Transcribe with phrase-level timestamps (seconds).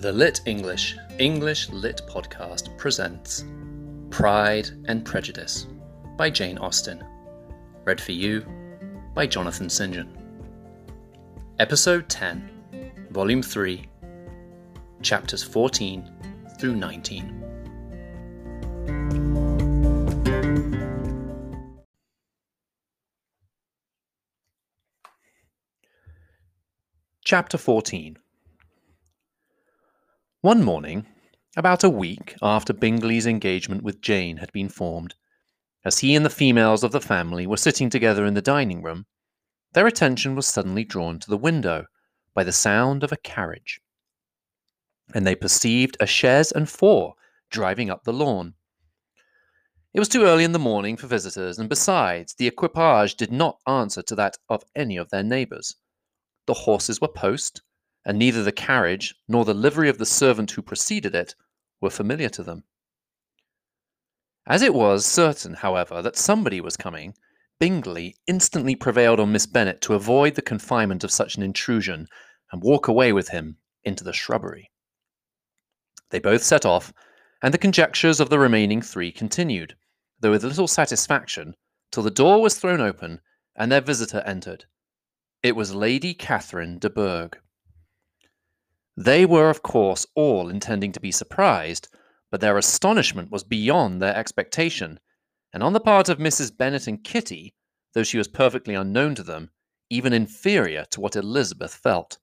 [0.00, 3.44] The Lit English English Lit Podcast presents
[4.08, 5.66] Pride and Prejudice
[6.16, 7.04] by Jane Austen.
[7.84, 8.46] Read for you
[9.14, 9.92] by Jonathan St.
[9.92, 10.08] John.
[11.58, 12.48] Episode 10,
[13.10, 13.86] Volume 3,
[15.02, 16.10] Chapters 14
[16.58, 17.36] through 19.
[27.22, 28.16] Chapter 14
[30.42, 31.04] One morning,
[31.54, 35.14] about a week after Bingley's engagement with Jane had been formed,
[35.84, 39.04] as he and the females of the family were sitting together in the dining room,
[39.74, 41.84] their attention was suddenly drawn to the window
[42.32, 43.82] by the sound of a carriage,
[45.12, 47.16] and they perceived a chaise and four
[47.50, 48.54] driving up the lawn.
[49.92, 53.58] It was too early in the morning for visitors, and besides, the equipage did not
[53.66, 55.76] answer to that of any of their neighbours.
[56.46, 57.60] The horses were post,
[58.04, 61.34] and neither the carriage nor the livery of the servant who preceded it
[61.80, 62.64] were familiar to them.
[64.46, 67.14] As it was certain, however, that somebody was coming,
[67.58, 72.08] Bingley instantly prevailed on Miss Bennet to avoid the confinement of such an intrusion
[72.50, 74.70] and walk away with him into the shrubbery.
[76.10, 76.92] They both set off,
[77.42, 79.76] and the conjectures of the remaining three continued,
[80.18, 81.54] though with little satisfaction,
[81.92, 83.20] till the door was thrown open
[83.56, 84.64] and their visitor entered.
[85.42, 87.38] It was Lady Catherine de Bourgh.
[88.96, 91.88] They were, of course, all intending to be surprised,
[92.30, 95.00] but their astonishment was beyond their expectation,
[95.52, 96.56] and on the part of Mrs.
[96.56, 97.54] Bennet and Kitty,
[97.94, 99.50] though she was perfectly unknown to them,
[99.88, 102.18] even inferior to what Elizabeth felt.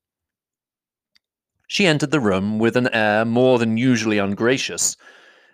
[1.67, 4.95] She entered the room with an air more than usually ungracious,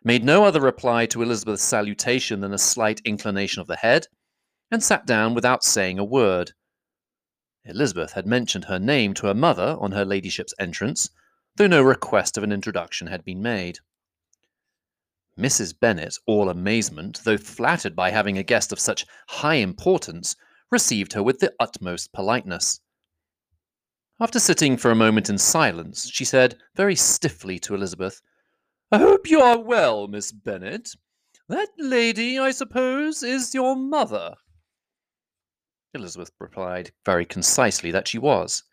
[0.03, 4.07] made no other reply to Elizabeth's salutation than a slight inclination of the head,
[4.69, 6.51] and sat down without saying a word.
[7.65, 11.09] Elizabeth had mentioned her name to her mother on her ladyship's entrance,
[11.55, 13.79] though no request of an introduction had been made.
[15.37, 15.73] Mrs.
[15.79, 20.35] Bennet, all amazement, though flattered by having a guest of such high importance,
[20.69, 22.81] received her with the utmost politeness.
[24.19, 28.21] After sitting for a moment in silence, she said very stiffly to Elizabeth,
[28.91, 30.95] I hope you are well, Miss Bennet.
[31.49, 34.35] That lady, I suppose, is your mother.
[35.93, 38.63] Elizabeth replied very concisely that she was.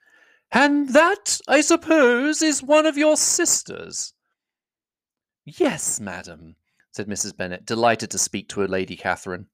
[0.52, 4.14] And that, I suppose, is one of your sisters.
[5.44, 6.56] Yes, madam,
[6.92, 7.36] said Mrs.
[7.36, 9.46] Bennet, delighted to speak to her Lady Catherine.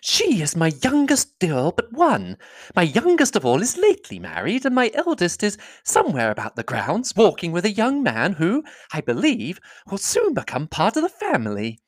[0.00, 2.38] She is my youngest girl but one.
[2.74, 7.14] My youngest of all is lately married, and my eldest is somewhere about the grounds,
[7.14, 9.60] walking with a young man who, I believe,
[9.90, 11.80] will soon become part of the family.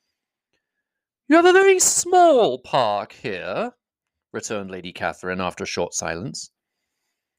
[1.27, 3.73] You have a very small park here,
[4.31, 6.49] returned Lady Catherine after a short silence.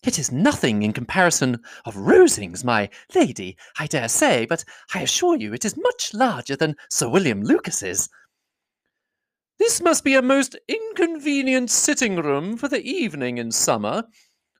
[0.02, 5.36] It is nothing in comparison of Rosings, my lady, I dare say, but I assure
[5.36, 8.08] you it is much larger than Sir William Lucas's.
[9.58, 14.04] This must be a most inconvenient sitting room for the evening in summer.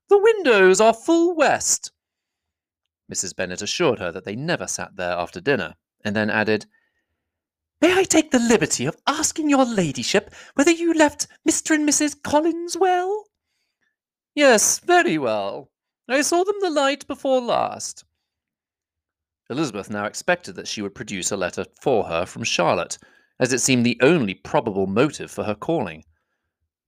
[0.08, 1.90] The windows are full west.
[3.12, 3.34] Mrs.
[3.34, 6.66] Bennet assured her that they never sat there after dinner, and then added,
[7.82, 11.74] May I take the liberty of asking your ladyship whether you left Mr.
[11.74, 12.14] and Mrs.
[12.22, 13.24] Collins well?
[14.36, 15.68] Yes, very well.
[16.08, 18.04] I saw them the night before last.
[19.50, 22.98] Elizabeth now expected that she would produce a letter for her from Charlotte,
[23.40, 26.04] as it seemed the only probable motive for her calling.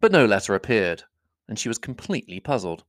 [0.00, 1.02] But no letter appeared,
[1.48, 2.84] and she was completely puzzled.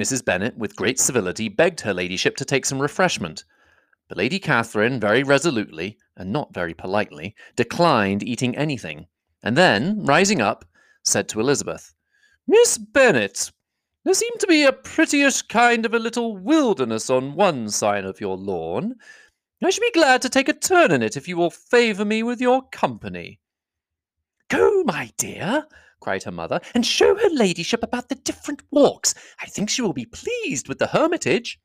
[0.00, 0.24] Mrs.
[0.24, 3.44] Bennet, with great civility, begged her ladyship to take some refreshment,
[4.10, 9.06] but Lady Catherine, very resolutely, and not very politely, declined eating anything,
[9.40, 10.64] and then, rising up,
[11.04, 11.94] said to Elizabeth,
[12.44, 13.52] Miss Bennet,
[14.02, 18.20] there seemed to be a prettyish kind of a little wilderness on one side of
[18.20, 18.96] your lawn,
[19.62, 22.24] I should be glad to take a turn in it if you will favour me
[22.24, 23.38] with your company.
[24.48, 25.68] Go, my dear,
[26.00, 29.14] cried her mother, and show her ladyship about the different walks.
[29.40, 31.60] I think she will be pleased with the hermitage.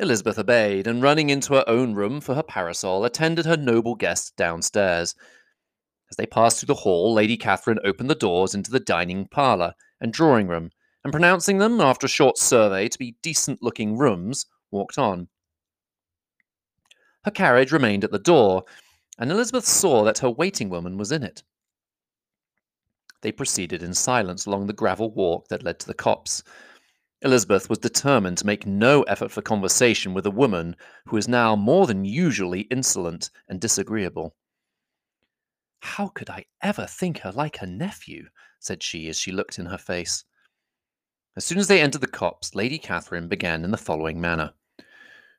[0.00, 4.36] Elizabeth obeyed, and running into her own room for her parasol, attended her noble guest
[4.36, 5.14] downstairs.
[6.10, 9.74] As they passed through the hall, Lady Catherine opened the doors into the dining parlour
[10.00, 10.70] and drawing room,
[11.04, 15.28] and pronouncing them, after a short survey, to be decent looking rooms, walked on.
[17.24, 18.64] Her carriage remained at the door,
[19.18, 21.42] and Elizabeth saw that her waiting woman was in it.
[23.22, 26.42] They proceeded in silence along the gravel walk that led to the copse.
[27.24, 30.76] Elizabeth was determined to make no effort for conversation with a woman
[31.06, 34.36] who was now more than usually insolent and disagreeable.
[35.80, 38.26] How could I ever think her like her nephew?
[38.60, 40.24] said she as she looked in her face.
[41.34, 44.52] As soon as they entered the copse, Lady Catherine began in the following manner.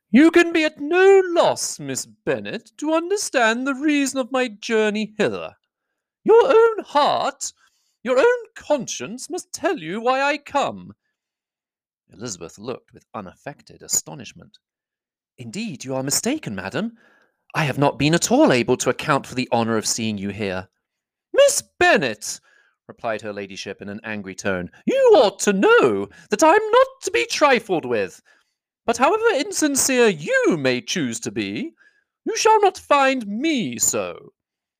[0.10, 5.14] You can be at no loss, Miss Bennet, to understand the reason of my journey
[5.20, 5.56] hither.
[6.24, 7.54] Your own heart,
[8.04, 10.94] your own conscience must tell you why I come.
[12.14, 14.58] Elizabeth looked with unaffected astonishment.
[15.38, 16.94] Indeed, you are mistaken, madam.
[17.54, 20.30] I have not been at all able to account for the honour of seeing you
[20.30, 20.68] here.
[21.34, 22.40] Miss Bennet,
[22.88, 26.88] replied her ladyship in an angry tone, you ought to know that I am not
[27.04, 28.22] to be trifled with.
[28.86, 31.74] But however insincere you may choose to be,
[32.26, 34.34] you shall not find me so.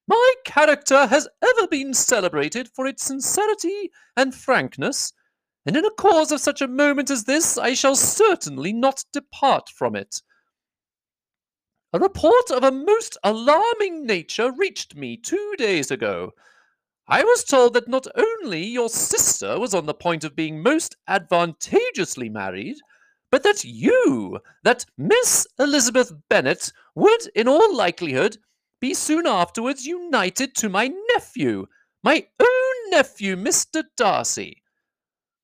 [0.08, 5.12] My character has ever been celebrated for its sincerity and frankness,
[5.66, 9.70] and in a cause of such a moment as this I shall certainly not depart
[9.70, 10.22] from it.
[11.94, 16.34] A report of a most alarming nature reached me two days ago.
[17.08, 20.96] I was told that not only your sister was on the point of being most
[21.08, 22.78] advantageously married,
[23.32, 28.38] but that you, that Miss Elizabeth Bennet, would, in all likelihood,
[28.82, 31.68] be soon afterwards united to my nephew,
[32.04, 33.84] my own nephew, Mr.
[33.96, 34.62] Darcy.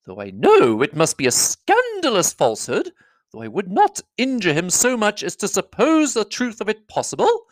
[0.06, 2.92] Though I know it must be a scandalous falsehood,
[3.31, 6.88] though I would not injure him so much as to suppose the truth of it
[6.88, 7.45] possible,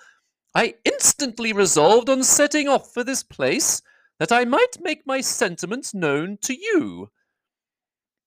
[0.56, 3.82] I instantly resolved on setting off for this place,
[4.18, 7.12] that I might make my sentiments known to you.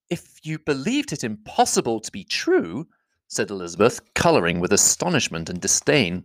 [0.09, 2.87] If you believed it impossible to be true,
[3.29, 6.25] said Elizabeth, colouring with astonishment and disdain,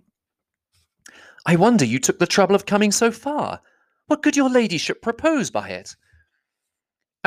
[1.45, 3.61] I wonder you took the trouble of coming so far.
[4.07, 5.95] What could your ladyship propose by it?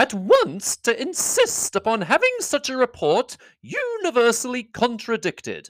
[0.01, 5.69] At once to insist upon having such a report universally contradicted.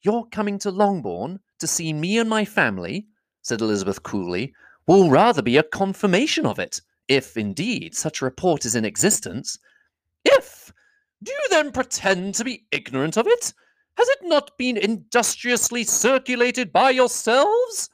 [0.00, 3.06] Your coming to Longbourn to see me and my family,
[3.42, 4.54] said Elizabeth coolly,
[4.86, 9.58] will rather be a confirmation of it, if indeed such a report is in existence.
[10.24, 10.72] If!
[11.22, 13.52] Do you then pretend to be ignorant of it?
[13.98, 17.90] Has it not been industriously circulated by yourselves?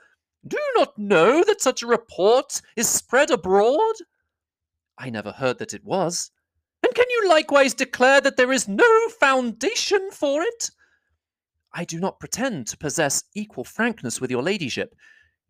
[0.46, 3.96] Do you not know that such a report is spread abroad?
[4.98, 6.30] I never heard that it was.
[6.82, 10.70] And can you likewise declare that there is no foundation for it?
[11.72, 14.94] I do not pretend to possess equal frankness with your ladyship.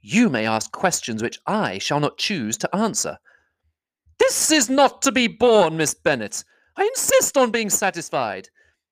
[0.01, 3.19] You may ask questions which I shall not choose to answer.
[4.19, 6.45] This is not to be borne, Miss Bennet.
[6.77, 8.49] I insist on being satisfied.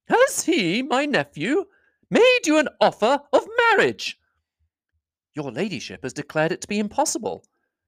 [0.09, 1.65] Has he, my nephew,
[2.11, 4.19] made you an offer of marriage?
[5.35, 7.45] Your ladyship has declared it to be impossible.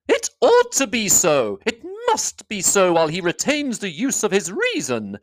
[0.08, 1.58] It ought to be so.
[1.67, 1.82] It
[2.14, 5.19] must be so while he retains the use of his reason.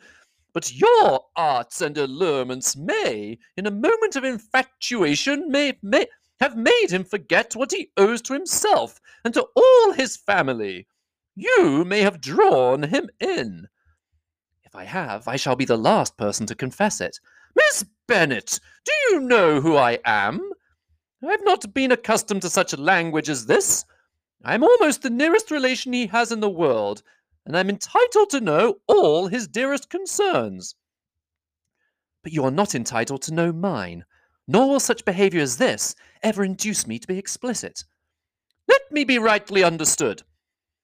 [0.53, 6.07] But your arts and allurements may, in a moment of infatuation, may, may
[6.41, 10.85] have made him forget what he owes to himself and to all his family.
[11.33, 13.69] You may have drawn him in.
[14.65, 17.21] If I have, I shall be the last person to confess it.
[17.55, 20.41] Miss Bennet, do you know who I am?
[21.25, 23.85] I have not been accustomed to such language as this.
[24.43, 27.03] I am almost the nearest relation he has in the world,
[27.45, 30.73] and I'm entitled to know all his dearest concerns.
[32.23, 34.03] But you are not entitled to know mine,
[34.47, 37.83] nor will such behaviour as this ever induce me to be explicit.
[38.67, 40.23] Let me be rightly understood.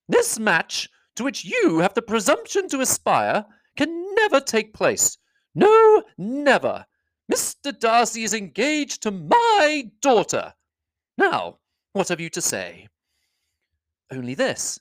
[0.07, 5.17] This match, to which you have the presumption to aspire, can never take place.
[5.55, 6.86] No, never.
[7.32, 7.77] Mr.
[7.77, 10.53] Darcy is engaged to my daughter.
[11.17, 11.58] Now,
[11.93, 12.88] what have you to say?
[14.12, 14.80] Only this.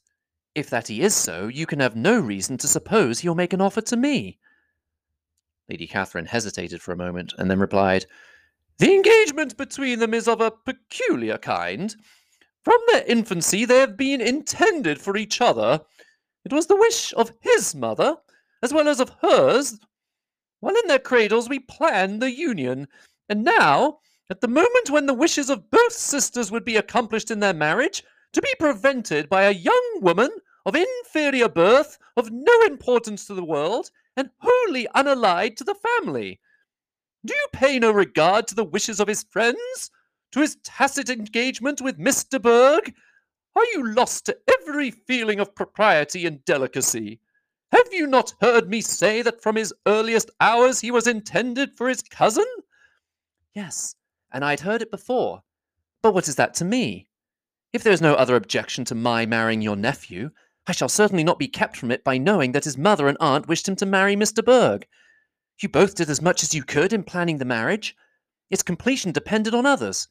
[0.55, 3.61] If that he is so, you can have no reason to suppose he'll make an
[3.61, 4.39] offer to me.
[5.69, 8.07] Lady Catherine hesitated for a moment, and then replied,
[8.79, 11.95] The engagement between them is of a peculiar kind.
[12.63, 15.81] From their infancy they have been intended for each other.
[16.45, 18.17] It was the wish of his mother
[18.63, 19.79] as well as of hers.
[20.61, 22.89] While in their cradles, we planned the union,
[23.29, 23.99] and now,
[24.31, 28.03] at the moment when the wishes of both sisters would be accomplished in their marriage,
[28.37, 30.29] to be prevented by a young woman
[30.67, 36.39] of inferior birth, of no importance to the world, and wholly unallied to the family.
[37.25, 39.91] Do you pay no regard to the wishes of his friends?
[40.33, 42.93] To his tacit engagement with de Bourgh?
[43.55, 47.21] Are you lost to every feeling of propriety and delicacy?
[47.73, 51.89] Have you not heard me say that from his earliest hours he was intended for
[51.89, 52.45] his cousin?
[53.55, 53.95] Yes,
[54.31, 55.43] and I'd heard it before.
[56.03, 57.09] But what is that to me?
[57.73, 60.31] If there is no other objection to my marrying your nephew,
[60.67, 63.49] I shall certainly not be kept from it by knowing that his mother and aunt
[63.49, 64.87] wished him to marry Miss de Bourgh.
[65.61, 67.97] You both did as much as you could in planning the marriage.
[68.51, 70.09] Its completion depended on others.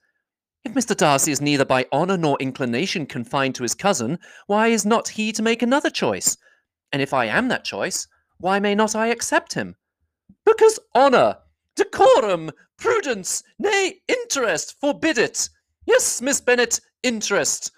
[0.63, 0.95] If Mr.
[0.95, 5.31] Darcy is neither by honour nor inclination confined to his cousin, why is not he
[5.33, 6.37] to make another choice?
[6.91, 8.07] And if I am that choice,
[8.37, 9.75] Why may not I accept him?
[10.45, 11.37] Because honour,
[11.75, 15.49] decorum, prudence, nay, interest forbid it.
[15.85, 17.71] Yes, Miss Bennet, interest.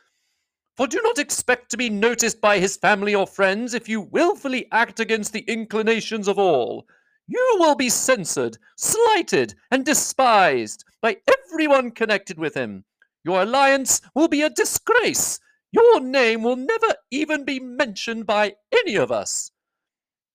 [0.77, 4.67] For do not expect to be noticed by his family or friends if you wilfully
[4.71, 6.87] act against the inclinations of all.
[7.27, 12.85] You will be censured, slighted, and despised by everyone connected with him.
[13.23, 15.39] Your alliance will be a disgrace.
[15.71, 19.51] Your name will never even be mentioned by any of us.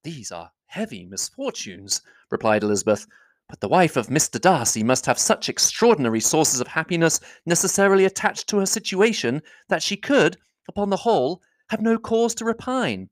[0.05, 3.07] These are heavy misfortunes, replied Elizabeth.
[3.53, 4.41] But the wife of Mr.
[4.41, 9.95] Darcy must have such extraordinary sources of happiness necessarily attached to her situation that she
[9.95, 10.39] could,
[10.71, 13.11] upon the whole, have no cause to repine.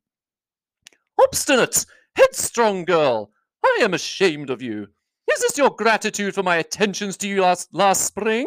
[1.23, 1.85] Obstinate,
[2.17, 3.33] headstrong girl!
[3.63, 4.89] I am ashamed of you.
[5.31, 8.47] Is this your gratitude for my attentions to you last, last spring?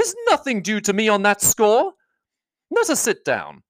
[0.00, 1.94] Is nothing due to me on that score?
[2.70, 3.64] Let us sit down.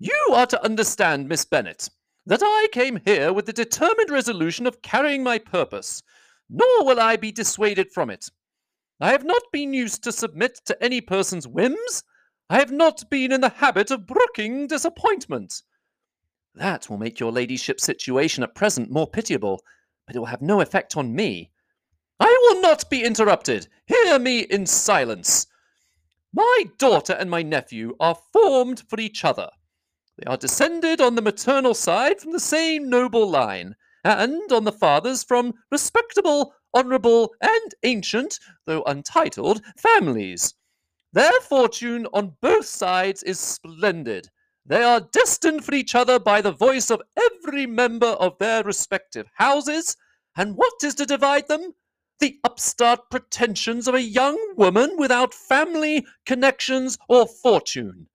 [0.00, 1.88] You are to understand, Miss Bennet,
[2.26, 6.02] that I came here with the determined resolution of carrying my purpose,
[6.48, 8.30] nor will I be dissuaded from it.
[9.00, 12.02] I have not been used to submit to any person's whims.
[12.50, 15.62] I have not been in the habit of brooking disappointment.
[16.54, 19.62] That will make your ladyship's situation at present more pitiable,
[20.06, 21.52] but it will have no effect on me.
[22.18, 23.68] I will not be interrupted.
[23.86, 25.46] Hear me in silence.
[26.32, 29.50] My daughter and my nephew are formed for each other.
[30.16, 34.72] They are descended on the maternal side from the same noble line, and on the
[34.72, 40.54] father's from respectable, honourable, and ancient, though untitled, families.
[41.12, 44.28] Their fortune on both sides is splendid.
[44.66, 49.26] They are destined for each other by the voice of every member of their respective
[49.34, 49.96] houses,
[50.36, 51.72] and what is to divide them?
[52.20, 58.08] The upstart pretensions of a young woman without family, connections, or fortune.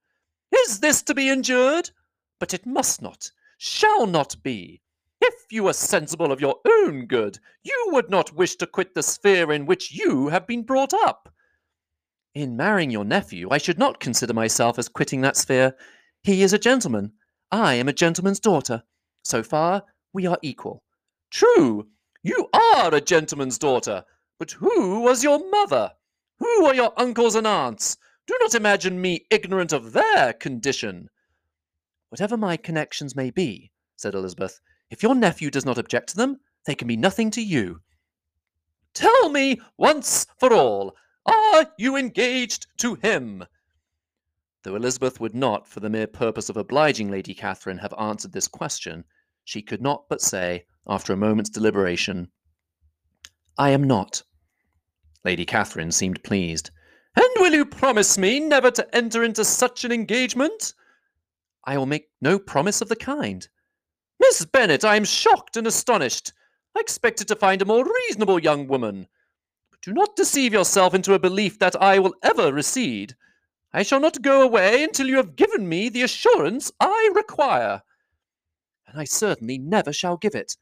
[0.54, 1.90] Is this to be endured?
[2.38, 4.80] But it must not, shall not be.
[5.26, 9.02] If you were sensible of your own good, you would not wish to quit the
[9.02, 11.32] sphere in which you have been brought up.
[12.34, 15.76] In marrying your nephew, I should not consider myself as quitting that sphere.
[16.24, 17.12] He is a gentleman.
[17.50, 18.82] I am a gentleman's daughter.
[19.24, 20.82] So far, we are equal.
[21.30, 21.86] True,
[22.22, 24.04] you are a gentleman's daughter.
[24.38, 25.92] But who was your mother?
[26.38, 27.96] Who are your uncles and aunts?
[28.26, 31.08] Do not imagine me ignorant of their condition.
[32.10, 34.60] Whatever my connections may be, said Elizabeth,
[34.90, 37.80] if your nephew does not object to them, they can be nothing to you.
[38.94, 40.94] Tell me once for all,
[41.26, 43.44] are you engaged to him?
[44.62, 48.48] Though Elizabeth would not, for the mere purpose of obliging Lady Catherine, have answered this
[48.48, 49.04] question,
[49.44, 52.30] she could not but say, after a moment's deliberation,
[53.58, 54.22] I am not.
[55.24, 56.70] Lady Catherine seemed pleased.
[57.16, 60.74] And will you promise me never to enter into such an engagement?
[61.64, 63.46] I will make no promise of the kind.
[64.28, 66.32] Miss Bennet, I am shocked and astonished.
[66.74, 69.06] I expected to find a more reasonable young woman.
[69.70, 73.14] But do not deceive yourself into a belief that I will ever recede.
[73.74, 77.82] I shall not go away until you have given me the assurance I require.
[78.86, 80.56] And I certainly never shall give it.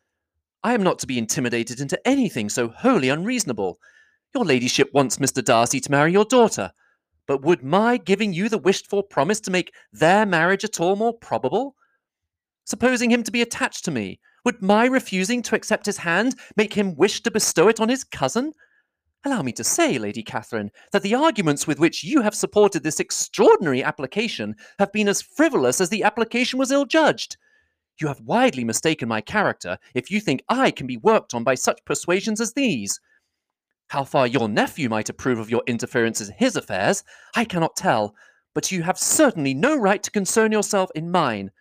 [0.64, 3.78] I am not to be intimidated into anything so wholly unreasonable.
[4.34, 5.42] Your ladyship wants Mr.
[5.42, 6.72] Darcy to marry your daughter.
[7.28, 10.96] But would my giving you the wished for promise to make their marriage at all
[10.96, 11.76] more probable?
[12.64, 16.74] Supposing him to be attached to me, would my refusing to accept his hand make
[16.74, 18.52] him wish to bestow it on his cousin?
[19.24, 22.98] Allow me to say, Lady Catherine, that the arguments with which you have supported this
[22.98, 27.36] extraordinary application have been as frivolous as the application was ill judged.
[28.00, 31.54] You have widely mistaken my character if you think I can be worked on by
[31.54, 33.00] such persuasions as these.
[33.88, 37.04] How far your nephew might approve of your interference in his affairs,
[37.36, 38.16] I cannot tell,
[38.54, 41.52] but you have certainly no right to concern yourself in mine.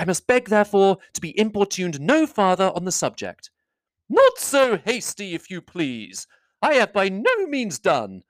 [0.00, 3.50] I must beg, therefore, to be importuned no farther on the subject.
[4.08, 6.26] Not so hasty, if you please.
[6.62, 8.22] I have by no means done.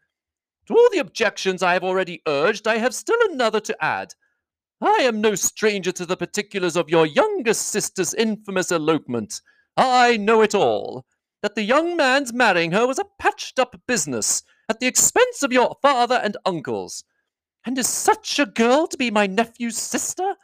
[0.66, 4.14] To all the objections I have already urged, I have still another to add.
[4.80, 9.40] I am no stranger to the particulars of your youngest sister's infamous elopement.
[9.76, 11.06] I know it all.
[11.40, 15.52] That the young man's marrying her was a patched up business, at the expense of
[15.52, 17.04] your father and uncles.
[17.64, 20.34] And is such a girl to be my nephew's sister?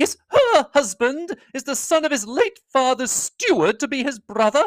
[0.00, 4.64] Yes, her husband is the son of his late father's steward to be his brother?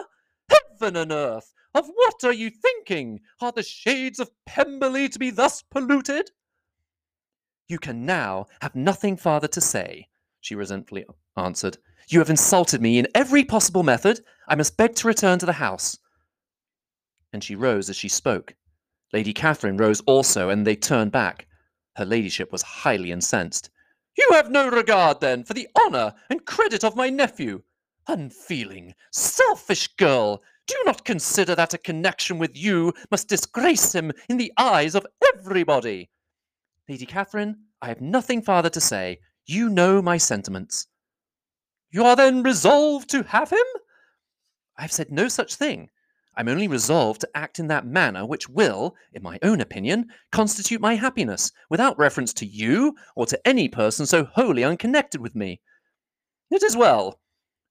[0.47, 1.51] Heaven and earth!
[1.73, 3.19] Of what are you thinking?
[3.41, 6.29] Are the shades of Pemberley to be thus polluted?
[7.67, 10.07] You can now have nothing farther to say,
[10.39, 11.03] she resentfully
[11.35, 11.79] answered.
[12.09, 14.19] You have insulted me in every possible method.
[14.47, 15.97] I must beg to return to the house.
[17.31, 18.53] And she rose as she spoke.
[19.11, 21.47] Lady Catherine rose also, and they turned back.
[21.95, 23.71] Her ladyship was highly incensed.
[24.17, 27.63] You have no regard, then, for the honour and credit of my nephew.
[28.07, 30.43] Unfeeling, selfish girl!
[30.67, 34.95] Do you not consider that a connection with you must disgrace him in the eyes
[34.95, 36.09] of everybody?
[36.87, 39.19] Lady Catherine, I have nothing farther to say.
[39.45, 40.87] You know my sentiments.
[41.91, 43.65] You are then resolved to have him?
[44.77, 45.89] I have said no such thing.
[46.35, 50.81] I'm only resolved to act in that manner which will, in my own opinion, constitute
[50.81, 55.61] my happiness, without reference to you or to any person so wholly unconnected with me.
[56.49, 57.19] It is well.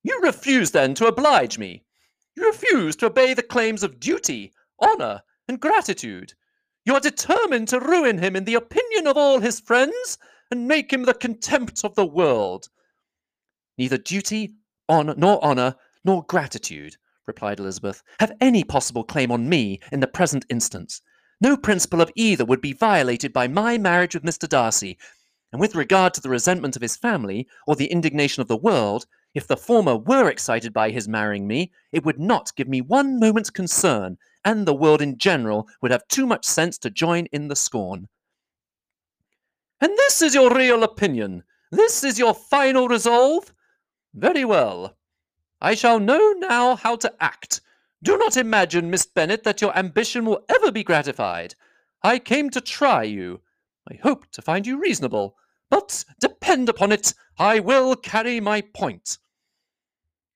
[0.04, 1.85] You refuse, then, to oblige me.
[2.37, 6.35] You refuse to obey the claims of duty, honour, and gratitude.
[6.85, 10.19] You are determined to ruin him in the opinion of all his friends,
[10.52, 12.69] and make him the contempt of the world.
[13.76, 14.54] Neither duty,
[14.88, 20.07] honor, nor honour, nor gratitude replied Elizabeth, have any possible claim on me in the
[20.07, 21.00] present instance.
[21.41, 24.49] No principle of either would be violated by my marriage with Mr.
[24.49, 24.99] Darcy,
[25.52, 29.07] and with regard to the resentment of his family, or the indignation of the world,
[29.35, 33.19] if the former were excited by his marrying me, it would not give me one
[33.19, 37.49] moment's concern, and the world in general would have too much sense to join in
[37.49, 38.09] the scorn.
[39.81, 41.43] And this is your real opinion?
[41.71, 43.52] This is your final resolve?
[44.14, 44.97] Very well.
[45.64, 47.61] I shall know now how to act.
[48.02, 51.54] Do not imagine, Miss Bennet, that your ambition will ever be gratified.
[52.02, 53.42] I came to try you.
[53.88, 55.37] I hope to find you reasonable,
[55.71, 59.19] but depend upon it, I will carry my point.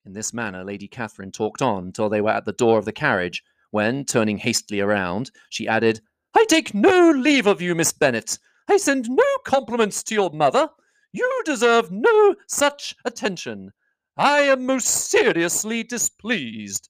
[0.05, 2.93] In this manner, Lady Catherine talked on till they were at the door of the
[2.93, 3.43] carriage,
[3.73, 6.01] when, turning hastily around, she added,
[6.37, 8.39] I take no leave of you, Miss Bennet.
[8.69, 10.69] I send no compliments to your mother.
[11.11, 13.73] You deserve no such attention.
[14.17, 16.89] I am most seriously displeased.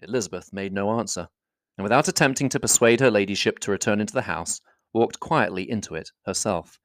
[0.00, 1.28] Elizabeth made no answer,
[1.76, 4.62] and without attempting to persuade her ladyship to return into the house,
[4.94, 6.78] walked quietly into it herself.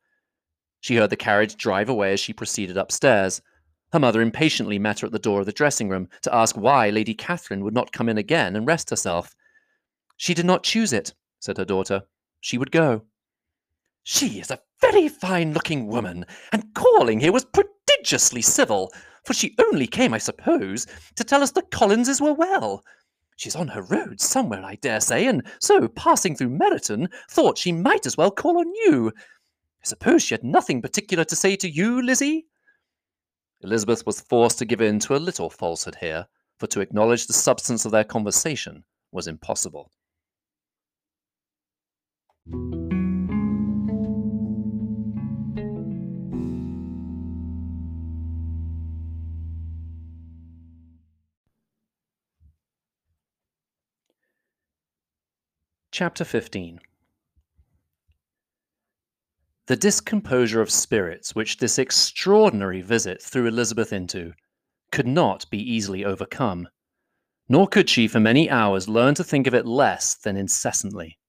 [0.81, 3.41] She heard the carriage drive away as she proceeded upstairs.
[3.93, 6.89] Her mother impatiently met her at the door of the dressing room to ask why
[6.89, 9.35] Lady Catherine would not come in again and rest herself.
[10.17, 12.03] She did not choose it, said her daughter.
[12.41, 13.03] She would go.
[14.03, 18.91] She is a very fine looking woman, and calling here was prodigiously civil
[19.29, 22.83] for she only came, I suppose, to tell us the Collinses were well.
[23.35, 27.71] She's on her road somewhere, I dare say, and so, passing through Meryton, thought she
[27.71, 29.13] might as well call on you.
[29.15, 32.47] I suppose she had nothing particular to say to you, Lizzie?
[33.61, 36.25] Elizabeth was forced to give in to a little falsehood here,
[36.57, 39.91] for to acknowledge the substance of their conversation was impossible.
[55.99, 56.79] Chapter 15
[59.65, 64.31] The discomposure of spirits which this extraordinary visit threw Elizabeth into
[64.93, 66.69] could not be easily overcome,
[67.49, 71.19] nor could she for many hours learn to think of it less than incessantly.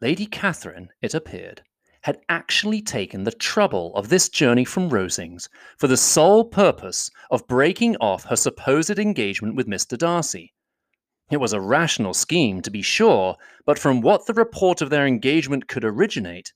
[0.00, 1.62] Lady Catherine, it appeared,
[2.02, 7.48] had actually taken the trouble of this journey from Rosings for the sole purpose of
[7.48, 9.98] breaking off her supposed engagement with Mr.
[9.98, 10.52] Darcy
[11.30, 15.06] it was a rational scheme, to be sure, but from what the report of their
[15.06, 16.52] engagement could originate,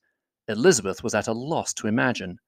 [0.47, 2.39] Elizabeth was at a loss to imagine.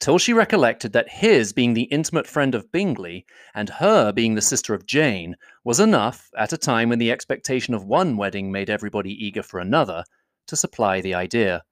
[0.00, 4.40] Till she recollected that his being the intimate friend of Bingley, and her being the
[4.40, 8.70] sister of Jane, was enough, at a time when the expectation of one wedding made
[8.70, 10.04] everybody eager for another,
[10.46, 11.64] to supply the idea.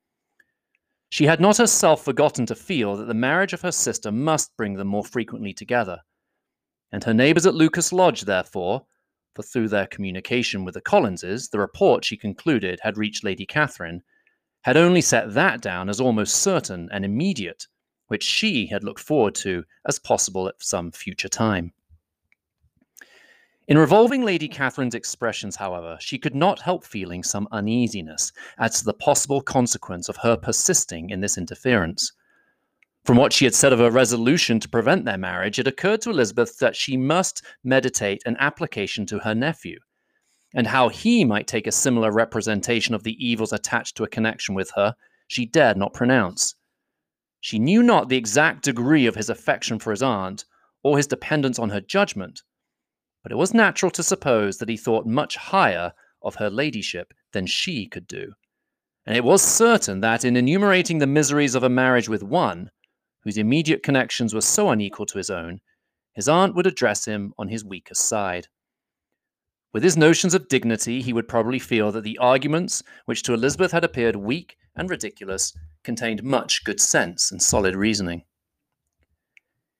[1.10, 4.74] She had not herself forgotten to feel that the marriage of her sister must bring
[4.74, 6.00] them more frequently together.
[6.92, 8.84] And her neighbours at Lucas Lodge, therefore,
[9.34, 14.02] for through their communication with the Collinses, the report she concluded had reached Lady Catherine,
[14.62, 17.66] had only set that down as almost certain and immediate,
[18.08, 21.72] which she had looked forward to as possible at some future time.
[23.68, 28.84] In revolving Lady Catherine's expressions, however, she could not help feeling some uneasiness as to
[28.86, 32.12] the possible consequence of her persisting in this interference.
[33.08, 36.10] From what she had said of her resolution to prevent their marriage, it occurred to
[36.10, 39.78] Elizabeth that she must meditate an application to her nephew,
[40.54, 44.54] and how he might take a similar representation of the evils attached to a connection
[44.54, 44.94] with her,
[45.26, 46.56] she dared not pronounce.
[47.40, 50.44] She knew not the exact degree of his affection for his aunt,
[50.82, 52.42] or his dependence on her judgment,
[53.22, 57.46] but it was natural to suppose that he thought much higher of her ladyship than
[57.46, 58.34] she could do.
[59.06, 62.70] And it was certain that in enumerating the miseries of a marriage with one,
[63.28, 65.60] whose immediate connections were so unequal to his own,
[66.14, 68.48] his aunt would address him on his weaker side.
[69.74, 73.70] With his notions of dignity, he would probably feel that the arguments, which to Elizabeth
[73.70, 75.52] had appeared weak and ridiculous,
[75.84, 78.22] contained much good sense and solid reasoning.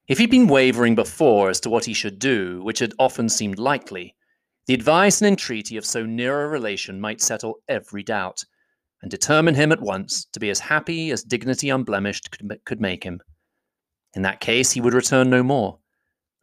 [0.09, 3.59] If he'd been wavering before as to what he should do, which had often seemed
[3.59, 4.15] likely,
[4.67, 8.45] the advice and entreaty of so near a relation might settle every doubt,
[9.01, 13.05] and determine him at once to be as happy as dignity unblemished could, could make
[13.05, 13.23] him.
[14.19, 15.79] In that case, he would return no more.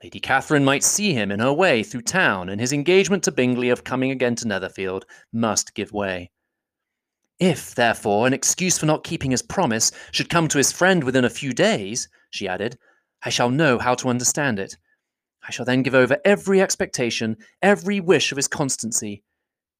[0.01, 3.67] Lady Catherine might see him in her way through town, and his engagement to Bingley
[3.67, 6.31] of coming again to Netherfield must give way.
[7.37, 11.25] If, therefore, an excuse for not keeping his promise should come to his friend within
[11.25, 12.77] a few days, she added,
[13.25, 14.77] I shall know how to understand it.
[15.45, 19.25] I shall then give over every expectation, every wish of his constancy.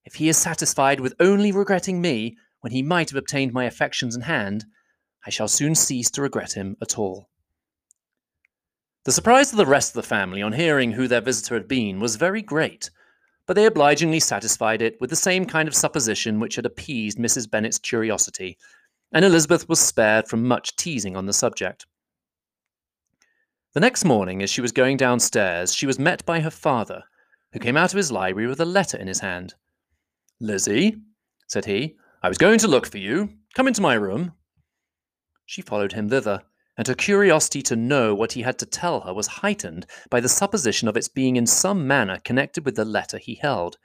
[0.04, 4.18] If he is satisfied with only regretting me, when he might have obtained my affections
[4.18, 4.66] in hand,
[5.26, 7.30] I shall soon cease to regret him at all.
[9.06, 12.00] The surprise of the rest of the family on hearing who their visitor had been
[12.00, 12.90] was very great,
[13.46, 17.50] but they obligingly satisfied it with the same kind of supposition which had appeased Mrs.
[17.50, 18.58] Bennet's curiosity,
[19.12, 21.86] and Elizabeth was spared from much teasing on the subject.
[23.76, 27.04] The next morning, as she was going downstairs, she was met by her father,
[27.54, 29.54] who came out of his library with a letter in his hand.
[30.40, 30.98] Lizzie,
[31.46, 33.30] said he, I was going to look for you.
[33.54, 34.34] Come into my room.
[35.46, 36.42] She followed him thither,
[36.78, 40.30] and her curiosity to know what he had to tell her was heightened by the
[40.30, 43.78] supposition of its being in some manner connected with the letter he held.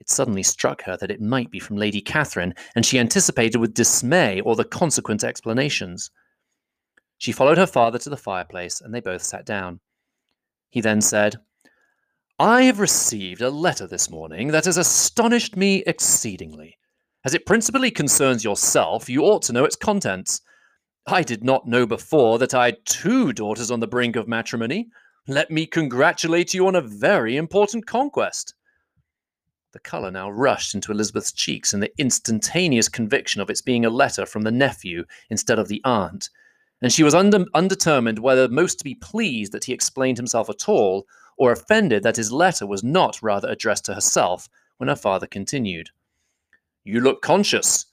[0.00, 3.72] It suddenly struck her that it might be from Lady Catherine, and she anticipated with
[3.72, 6.10] dismay all the consequent explanations.
[7.18, 9.78] She followed her father to the fireplace, and they both sat down.
[10.70, 11.36] He then said,
[12.38, 16.78] I have received a letter this morning that has astonished me exceedingly.
[17.24, 20.40] As it principally concerns yourself, you ought to know its contents.
[21.06, 24.88] I did not know before that I had two daughters on the brink of matrimony.
[25.26, 28.54] Let me congratulate you on a very important conquest.
[29.72, 33.90] The colour now rushed into Elizabeth's cheeks in the instantaneous conviction of its being a
[33.90, 36.28] letter from the nephew instead of the aunt,
[36.82, 40.68] and she was under, undetermined whether most to be pleased that he explained himself at
[40.68, 41.06] all,
[41.38, 45.90] or offended that his letter was not rather addressed to herself, when her father continued.
[46.84, 47.86] You look conscious.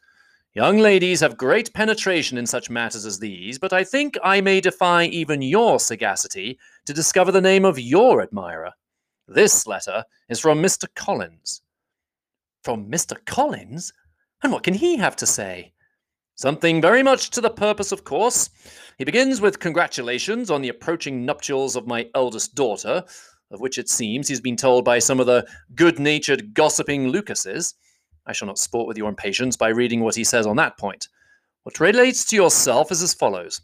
[0.55, 4.59] Young ladies have great penetration in such matters as these, but I think I may
[4.59, 8.71] defy even your sagacity to discover the name of your admirer.
[9.27, 10.88] This letter is from Mr.
[10.95, 11.62] Collins.
[12.63, 13.15] From Mr.
[13.25, 13.93] Collins?
[14.41, 15.71] And what can he have to say?
[16.33, 18.49] Something very much to the purpose, of course.
[18.97, 23.03] He begins with congratulations on the approaching nuptials of my eldest daughter,
[23.51, 27.75] of which it seems he's been told by some of the good natured, gossiping Lucases.
[28.29, 31.07] I shall not sport with your impatience by reading what he says on that point.
[31.63, 33.59] What relates to yourself is as follows.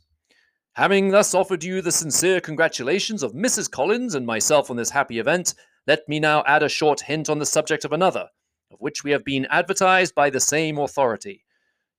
[0.74, 3.70] Having thus offered you the sincere congratulations of Mrs.
[3.70, 5.54] Collins and myself on this happy event,
[5.86, 8.28] let me now add a short hint on the subject of another,
[8.72, 11.46] of which we have been advertised by the same authority.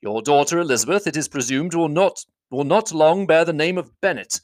[0.03, 3.93] Your daughter Elizabeth, it is presumed, will not will not long bear the name of
[4.01, 4.41] Bennet,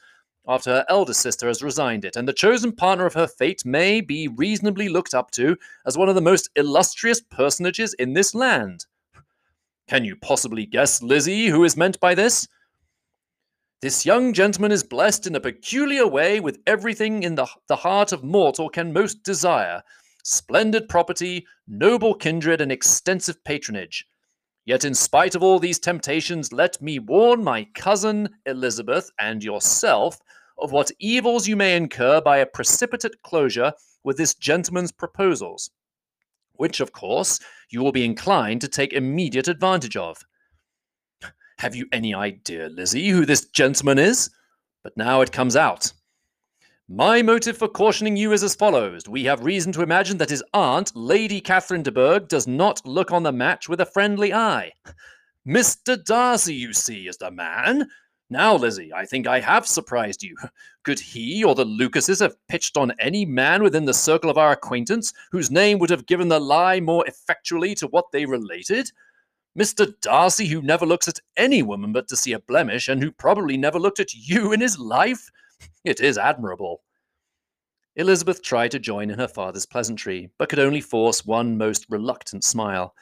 [0.46, 4.00] after her elder sister has resigned it, and the chosen partner of her fate may
[4.00, 8.87] be reasonably looked up to as one of the most illustrious personages in this land.
[9.88, 12.48] Can you possibly guess, Lizzie, who is meant by this?
[13.83, 18.12] This young gentleman is blessed in a peculiar way with everything in the, the heart
[18.12, 19.83] of mortal can most desire
[20.24, 24.07] splendid property, noble kindred, and extensive patronage.
[24.64, 30.20] Yet, in spite of all these temptations, let me warn my cousin Elizabeth and yourself
[30.59, 33.73] of what evils you may incur by a precipitate closure
[34.05, 35.71] with this gentleman's proposals,
[36.55, 40.23] which, of course, you will be inclined to take immediate advantage of.
[41.59, 44.31] Have you any idea, Lizzie, who this gentleman is?
[44.83, 45.93] But now it comes out.
[46.88, 49.09] My motive for cautioning you is as follows.
[49.09, 53.12] We have reason to imagine that his aunt, Lady Catherine de Bourgh, does not look
[53.12, 54.73] on the match with a friendly eye.
[55.49, 56.03] Mr.
[56.05, 57.88] Darcy, you see, is the man.
[58.33, 60.35] Now, Lizzie, I think I have surprised you.
[60.85, 64.53] Could he or the Lucases have pitched on any man within the circle of our
[64.53, 68.90] acquaintance whose name would have given the lie more effectually to what they related?
[69.57, 69.92] Mr.
[70.01, 73.59] Darcy, who never looks at any woman but to see a blemish, and who probably
[73.59, 75.31] never looked at you in his life?
[75.85, 76.81] It is admirable.
[77.97, 82.45] Elizabeth tried to join in her father's pleasantry, but could only force one most reluctant
[82.45, 82.95] smile.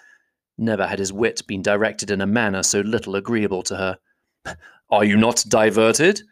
[0.58, 3.98] Never had his wit been directed in a manner so little agreeable to her.
[4.90, 6.22] Are you not diverted?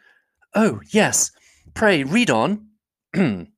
[0.54, 1.30] Oh, yes.
[1.74, 2.66] Pray, read on.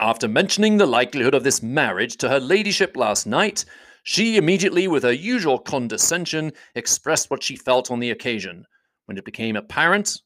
[0.00, 3.64] After mentioning the likelihood of this marriage to her ladyship last night,
[4.04, 8.64] she immediately, with her usual condescension, expressed what she felt on the occasion.
[9.04, 10.22] When it became apparent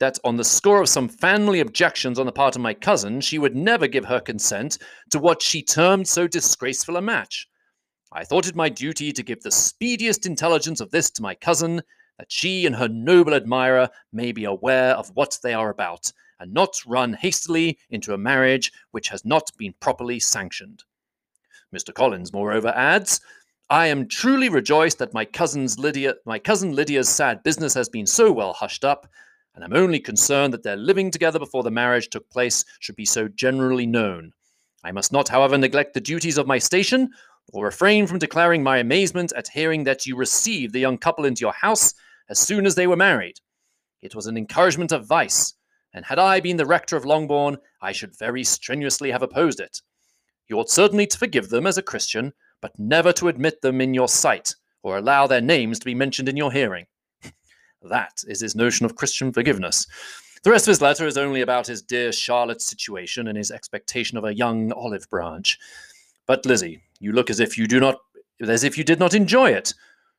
[0.00, 3.38] that on the score of some family objections on the part of my cousin, she
[3.38, 4.76] would never give her consent
[5.10, 7.48] to what she termed so disgraceful a match.
[8.12, 11.82] I thought it my duty to give the speediest intelligence of this to my cousin,
[12.18, 16.52] that she and her noble admirer may be aware of what they are about, and
[16.52, 20.84] not run hastily into a marriage which has not been properly sanctioned.
[21.74, 21.92] Mr.
[21.92, 23.20] Collins, moreover, adds,
[23.70, 28.06] I am truly rejoiced that my cousin's Lydia, my cousin Lydia's sad business has been
[28.06, 29.08] so well hushed up,
[29.54, 33.06] and I'm only concerned that their living together before the marriage took place should be
[33.06, 34.32] so generally known.
[34.84, 37.10] I must not, however, neglect the duties of my station,
[37.52, 41.40] or refrain from declaring my amazement at hearing that you received the young couple into
[41.40, 41.94] your house
[42.28, 43.40] as soon as they were married.
[44.02, 45.54] It was an encouragement of vice,
[45.92, 49.80] and had I been the rector of Longbourn, I should very strenuously have opposed it.
[50.48, 53.94] You ought certainly to forgive them as a Christian, but never to admit them in
[53.94, 56.86] your sight, or allow their names to be mentioned in your hearing.
[57.82, 59.86] that is his notion of Christian forgiveness.
[60.42, 64.18] The rest of his letter is only about his dear Charlotte's situation and his expectation
[64.18, 65.58] of a young olive branch.
[66.26, 67.96] But Lizzie, you look as if you do not
[68.40, 69.72] as if you did not enjoy it.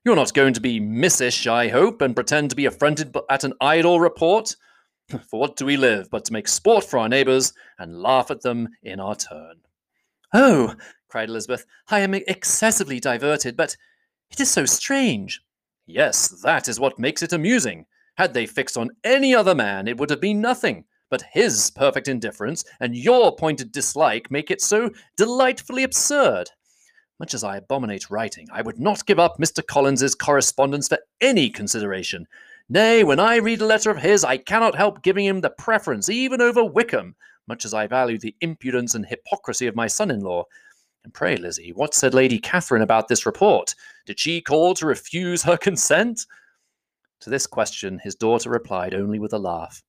[0.05, 3.53] You're not going to be missish, I hope, and pretend to be affronted at an
[3.59, 4.55] idle report.
[5.09, 8.41] For what do we live but to make sport for our neighbours and laugh at
[8.41, 9.61] them in our turn?
[10.31, 10.75] Oh,
[11.09, 13.75] cried Elizabeth, I am excessively diverted, but
[14.29, 15.41] it is so strange.
[15.87, 17.87] Yes, that is what makes it amusing.
[18.17, 20.85] Had they fixed on any other man, it would have been nothing.
[21.09, 26.49] But his perfect indifference and your pointed dislike make it so delightfully absurd.
[27.19, 29.65] Much as I abominate writing, I would not give up Mr.
[29.65, 32.27] Collins's correspondence for any consideration.
[32.67, 36.09] Nay, when I read a letter of his, I cannot help giving him the preference,
[36.09, 37.15] even over Wickham,
[37.47, 40.43] much as I value the impudence and hypocrisy of my son in law.
[41.03, 43.75] And pray, Lizzie, what said Lady Catherine about this report?
[44.05, 46.25] Did she call to refuse her consent?
[47.21, 49.83] To this question, his daughter replied only with a laugh.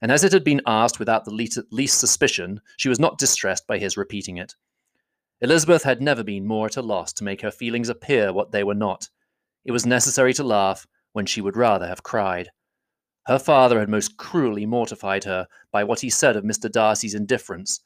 [0.00, 3.78] And as it had been asked without the least suspicion, she was not distressed by
[3.78, 4.56] his repeating it.
[5.42, 8.62] Elizabeth had never been more at a loss to make her feelings appear what they
[8.62, 9.08] were not.
[9.64, 12.50] It was necessary to laugh when she would rather have cried.
[13.26, 16.70] Her father had most cruelly mortified her by what he said of Mr.
[16.70, 17.80] Darcy's indifference,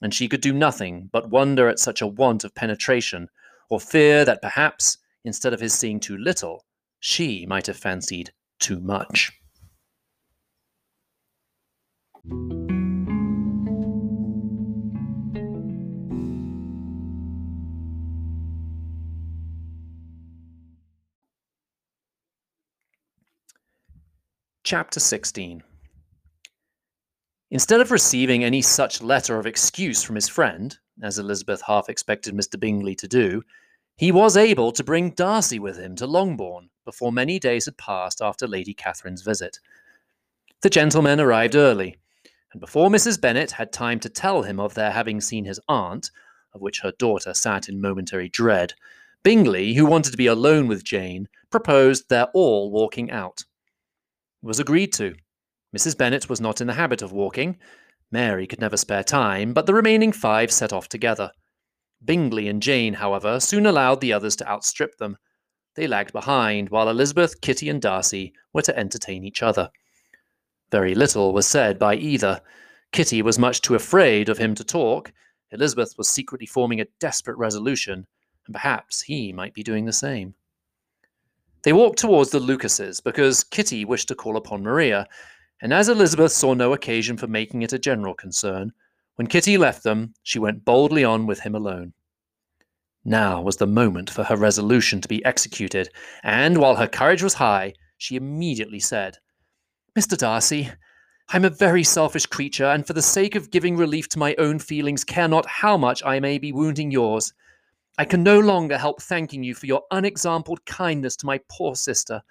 [0.00, 3.28] and she could do nothing but wonder at such a want of penetration,
[3.68, 6.64] or fear that perhaps, instead of his seeing too little,
[6.98, 9.32] she might have fancied too much.
[24.72, 25.62] Chapter 16
[27.50, 32.32] Instead of receiving any such letter of excuse from his friend, as Elizabeth half expected
[32.32, 32.58] Mr.
[32.58, 33.42] Bingley to do,
[33.98, 38.22] he was able to bring Darcy with him to Longbourn before many days had passed
[38.22, 39.58] after Lady Catherine's visit.
[40.62, 41.98] The gentlemen arrived early,
[42.54, 43.20] and before Mrs.
[43.20, 46.10] Bennet had time to tell him of their having seen his aunt,
[46.54, 48.72] of which her daughter sat in momentary dread,
[49.22, 53.44] Bingley, who wanted to be alone with Jane, proposed their all walking out
[54.42, 55.14] was agreed to.
[55.76, 55.96] Mrs.
[55.96, 57.58] Bennet was not in the habit of walking.
[58.10, 61.30] Mary could never spare time, but the remaining five set off together.
[62.04, 65.16] Bingley and Jane, however, soon allowed the others to outstrip them.
[65.74, 69.70] They lagged behind, while Elizabeth, Kitty, and Darcy were to entertain each other.
[70.70, 72.40] Very little was said by either.
[72.92, 75.12] Kitty was much too afraid of him to talk.
[75.50, 78.06] Elizabeth was secretly forming a desperate resolution,
[78.46, 80.34] and perhaps he might be doing the same.
[81.64, 85.06] They walked towards the Lucases because Kitty wished to call upon Maria,
[85.60, 88.72] and as Elizabeth saw no occasion for making it a general concern,
[89.14, 91.92] when Kitty left them, she went boldly on with him alone.
[93.04, 95.88] Now was the moment for her resolution to be executed,
[96.22, 99.18] and while her courage was high, she immediately said,
[99.96, 100.16] Mr.
[100.16, 100.70] Darcy,
[101.28, 104.34] I am a very selfish creature, and for the sake of giving relief to my
[104.36, 107.32] own feelings, care not how much I may be wounding yours.
[107.98, 112.22] I can no longer help thanking you for your unexampled kindness to my poor sister.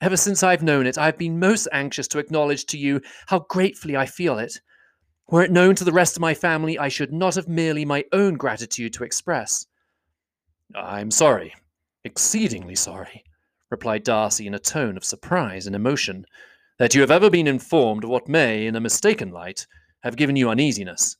[0.00, 3.96] Ever since I've known it, I've been most anxious to acknowledge to you how gratefully
[3.96, 4.60] I feel it.
[5.28, 8.04] Were it known to the rest of my family, I should not have merely my
[8.12, 9.66] own gratitude to express.
[10.74, 11.54] I'm sorry,
[12.04, 13.24] exceedingly sorry,
[13.70, 16.24] replied Darcy in a tone of surprise and emotion,
[16.78, 19.66] that you have ever been informed of what may, in a mistaken light,
[20.02, 21.16] have given you uneasiness.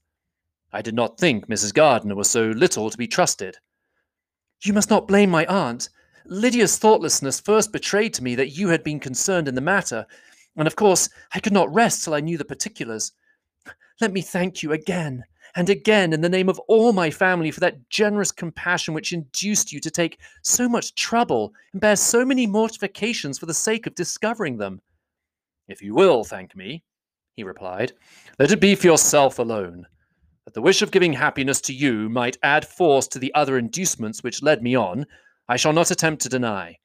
[0.72, 1.74] I did not think Mrs.
[1.74, 3.56] Gardiner was so little to be trusted.
[4.62, 5.88] You must not blame my aunt.
[6.26, 10.06] Lydia's thoughtlessness first betrayed to me that you had been concerned in the matter,
[10.56, 13.12] and of course I could not rest till I knew the particulars.
[14.00, 15.24] Let me thank you again
[15.56, 19.72] and again in the name of all my family for that generous compassion which induced
[19.72, 23.96] you to take so much trouble and bear so many mortifications for the sake of
[23.96, 24.80] discovering them.
[25.66, 26.84] If you will thank me,
[27.34, 27.92] he replied,
[28.38, 29.86] let it be for yourself alone
[30.44, 34.22] that the wish of giving happiness to you might add force to the other inducements
[34.22, 35.06] which led me on,
[35.48, 36.78] I shall not attempt to deny.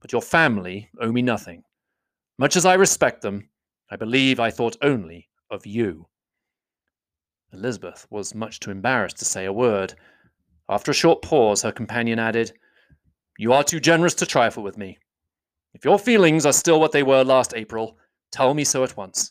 [0.00, 1.62] but your family owe me nothing.
[2.38, 3.48] Much as I respect them,
[3.90, 6.06] I believe I thought only of you.
[7.52, 9.94] Elizabeth was much too embarrassed to say a word.
[10.68, 12.52] After a short pause, her companion added,
[13.38, 14.98] You are too generous to trifle with me.
[15.74, 17.96] If your feelings are still what they were last April,
[18.30, 19.30] tell me so at once.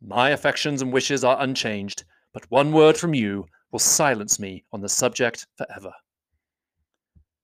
[0.00, 4.80] My affections and wishes are unchanged, but one word from you will silence me on
[4.80, 5.92] the subject forever.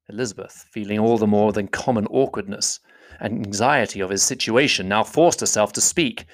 [0.09, 2.81] Elizabeth, feeling all the more than common awkwardness
[3.21, 6.25] and anxiety of his situation, now forced herself to speak,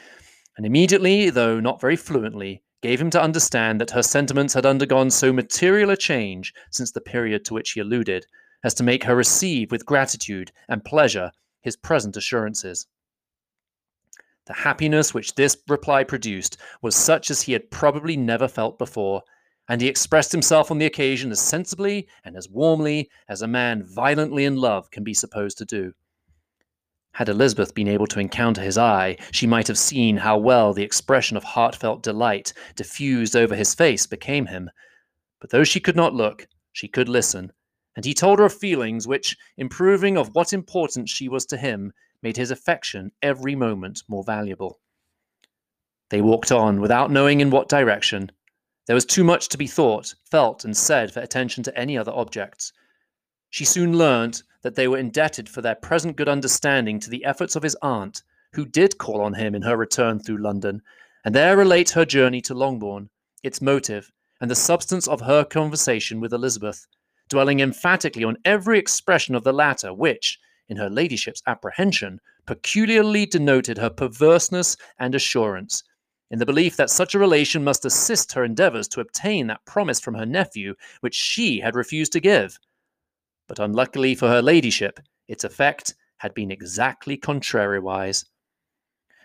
[0.56, 5.10] and immediately, though not very fluently, gave him to understand that her sentiments had undergone
[5.10, 8.26] so material a change since the period to which he alluded
[8.62, 12.86] as to make her receive with gratitude and pleasure his present assurances.
[14.46, 19.22] The happiness which this reply produced was such as he had probably never felt before,
[19.68, 23.82] and he expressed himself on the occasion as sensibly and as warmly as a man
[23.84, 25.94] violently in love can be supposed to do.
[27.12, 30.82] Had Elizabeth been able to encounter his eye, she might have seen how well the
[30.82, 34.68] expression of heartfelt delight diffused over his face became him.
[35.40, 37.52] But though she could not look, she could listen,
[37.94, 41.92] and he told her of feelings which, improving of what importance she was to him,
[42.24, 44.80] made his affection every moment more valuable.
[46.10, 48.32] They walked on without knowing in what direction,
[48.86, 52.12] there was too much to be thought, felt, and said for attention to any other
[52.12, 52.72] objects.
[53.48, 57.56] She soon learned that they were indebted for their present good understanding to the efforts
[57.56, 60.82] of his aunt, who did call on him in her return through London,
[61.24, 63.08] and there relate her journey to Longbourn,
[63.42, 66.86] its motive, and the substance of her conversation with Elizabeth,
[67.30, 73.78] dwelling emphatically on every expression of the latter, which, in her ladyship's apprehension, peculiarly denoted
[73.78, 75.82] her perverseness and assurance,
[76.30, 80.00] in the belief that such a relation must assist her endeavours to obtain that promise
[80.00, 82.58] from her nephew which she had refused to give.
[83.46, 88.24] But unluckily for her ladyship, its effect had been exactly contrariwise.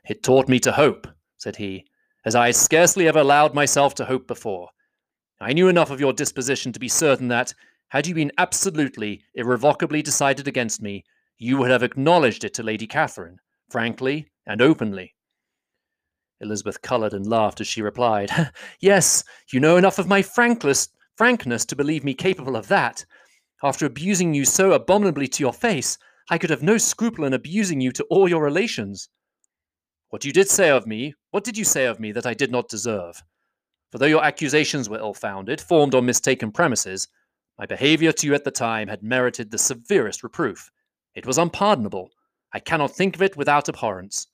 [0.08, 1.86] It taught me to hope, said he,
[2.26, 4.70] as I scarcely ever allowed myself to hope before.
[5.40, 7.54] I knew enough of your disposition to be certain that,
[7.88, 11.06] had you been absolutely, irrevocably decided against me,
[11.40, 15.16] you would have acknowledged it to Lady Catherine, frankly and openly.
[16.42, 18.30] Elizabeth coloured and laughed as she replied,
[18.80, 23.06] Yes, you know enough of my frankness, frankness to believe me capable of that.
[23.64, 25.98] After abusing you so abominably to your face,
[26.30, 29.10] I could have no scruple in abusing you to all your relations.
[30.10, 32.52] What you did say of me, what did you say of me that I did
[32.52, 33.22] not deserve?
[33.92, 37.08] For though your accusations were ill founded, formed on mistaken premises,
[37.58, 40.70] my behaviour to you at the time had merited the severest reproof.
[41.20, 42.12] It was unpardonable.
[42.54, 44.28] I cannot think of it without abhorrence.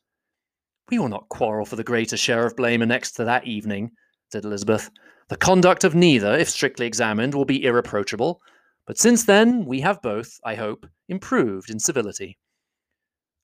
[0.87, 3.89] We will not quarrel for the greater share of blame annexed to that evening,
[4.31, 4.91] said Elizabeth.
[5.29, 8.39] The conduct of neither, if strictly examined, will be irreproachable.
[8.85, 12.37] But since then, we have both, I hope, improved in civility.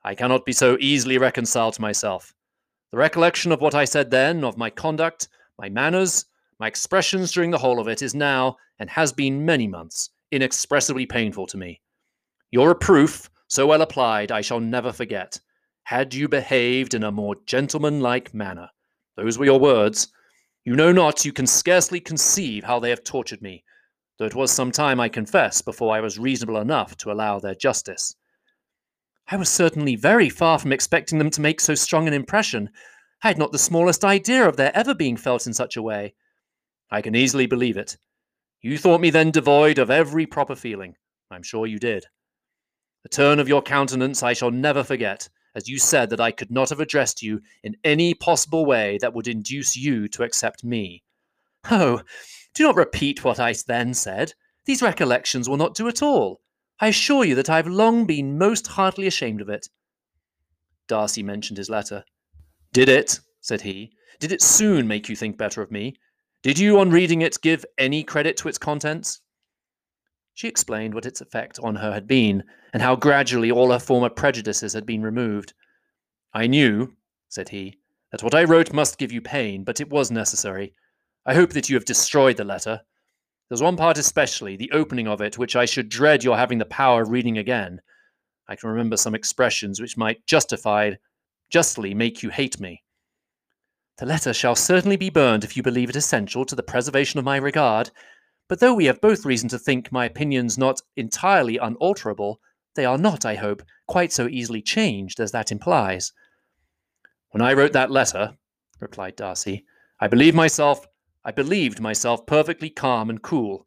[0.03, 2.35] I cannot be so easily reconciled to myself.
[2.91, 6.25] The recollection of what I said then, of my conduct, my manners,
[6.59, 11.07] my expressions during the whole of it, is now, and has been many months, inexpressibly
[11.07, 11.81] painful to me.
[12.51, 15.39] Your reproof, so well applied, I shall never forget
[15.91, 18.69] had you behaved in a more gentlemanlike manner.
[19.17, 20.07] Those were your words.
[20.63, 23.63] You know not, you can scarcely conceive how they have tortured me,
[24.17, 27.55] though it was some time, I confess, before I was reasonable enough to allow their
[27.55, 28.15] justice.
[29.27, 32.69] I was certainly very far from expecting them to make so strong an impression.
[33.23, 36.13] I had not the smallest idea of their ever being felt in such a way.
[36.89, 37.97] I can easily believe it.
[38.61, 40.95] You thought me then devoid of every proper feeling.
[41.31, 42.05] I'm sure you did.
[43.03, 46.51] The turn of your countenance I shall never forget as you said that I could
[46.51, 51.03] not have addressed you in any possible way that would induce you to accept me.
[51.69, 52.01] Oh,
[52.53, 54.33] do not repeat what I then said.
[54.65, 56.41] These recollections will not do at all.
[56.79, 59.67] I assure you that I have long been most heartily ashamed of it.
[60.87, 62.03] Darcy mentioned his letter.
[62.73, 65.95] Did it, said he, did it soon make you think better of me?
[66.41, 69.21] Did you, on reading it, give any credit to its contents?
[70.41, 74.09] She explained what its effect on her had been, and how gradually all her former
[74.09, 75.53] prejudices had been removed.
[76.33, 76.95] I knew,
[77.29, 77.77] said he,
[78.11, 80.73] that what I wrote must give you pain, but it was necessary.
[81.27, 82.81] I hope that you have destroyed the letter.
[83.49, 86.65] There's one part especially, the opening of it, which I should dread your having the
[86.65, 87.79] power of reading again.
[88.47, 90.97] I can remember some expressions which might justified,
[91.51, 92.81] justly make you hate me.
[93.99, 97.25] The letter shall certainly be burned if you believe it essential to the preservation of
[97.25, 97.91] my regard,
[98.51, 102.41] but though we have both reason to think my opinions not entirely unalterable,
[102.75, 106.11] they are not, I hope, quite so easily changed as that implies.
[107.29, 108.35] When I wrote that letter,
[108.81, 109.63] replied Darcy,
[110.01, 110.85] I believed myself
[111.23, 113.63] I believed myself perfectly calm and cool,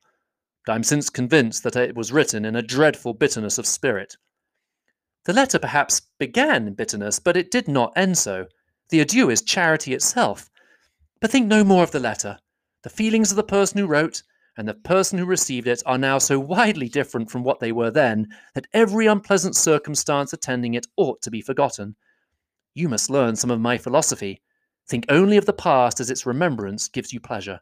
[0.66, 4.18] but I'm since convinced that it was written in a dreadful bitterness of spirit.
[5.24, 8.48] The letter perhaps began in bitterness, but it did not end so.
[8.90, 10.50] The adieu is charity itself.
[11.22, 12.38] But think no more of the letter.
[12.82, 14.22] The feelings of the person who wrote
[14.56, 17.90] and the person who received it are now so widely different from what they were
[17.90, 21.96] then that every unpleasant circumstance attending it ought to be forgotten.
[22.74, 24.42] You must learn some of my philosophy.
[24.86, 27.60] Think only of the past as its remembrance gives you pleasure.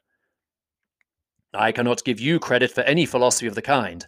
[1.55, 4.07] I cannot give you credit for any philosophy of the kind.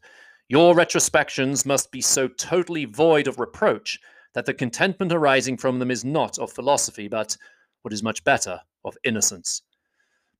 [0.49, 3.99] Your retrospections must be so totally void of reproach
[4.35, 7.37] that the contentment arising from them is not of philosophy, but,
[7.83, 9.63] what is much better, of innocence.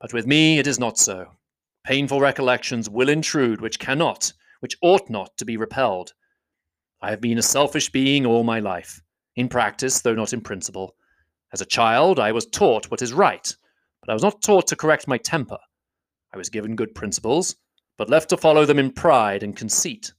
[0.01, 1.29] But with me it is not so.
[1.85, 6.15] Painful recollections will intrude which cannot, which ought not to be repelled.
[7.03, 9.03] I have been a selfish being all my life,
[9.37, 10.97] in practice, though not in principle.
[11.53, 13.55] As a child, I was taught what is right,
[14.01, 15.59] but I was not taught to correct my temper.
[16.33, 17.57] I was given good principles,
[17.99, 20.13] but left to follow them in pride and conceit.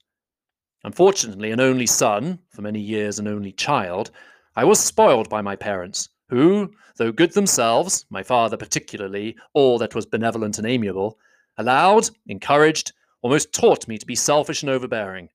[0.84, 4.12] Unfortunately, an only son, for many years an only child,
[4.56, 9.96] I was spoiled by my parents, who, though good themselves, my father particularly, all that
[9.96, 11.18] was benevolent and amiable,
[11.58, 15.30] allowed, encouraged, almost taught me to be selfish and overbearing,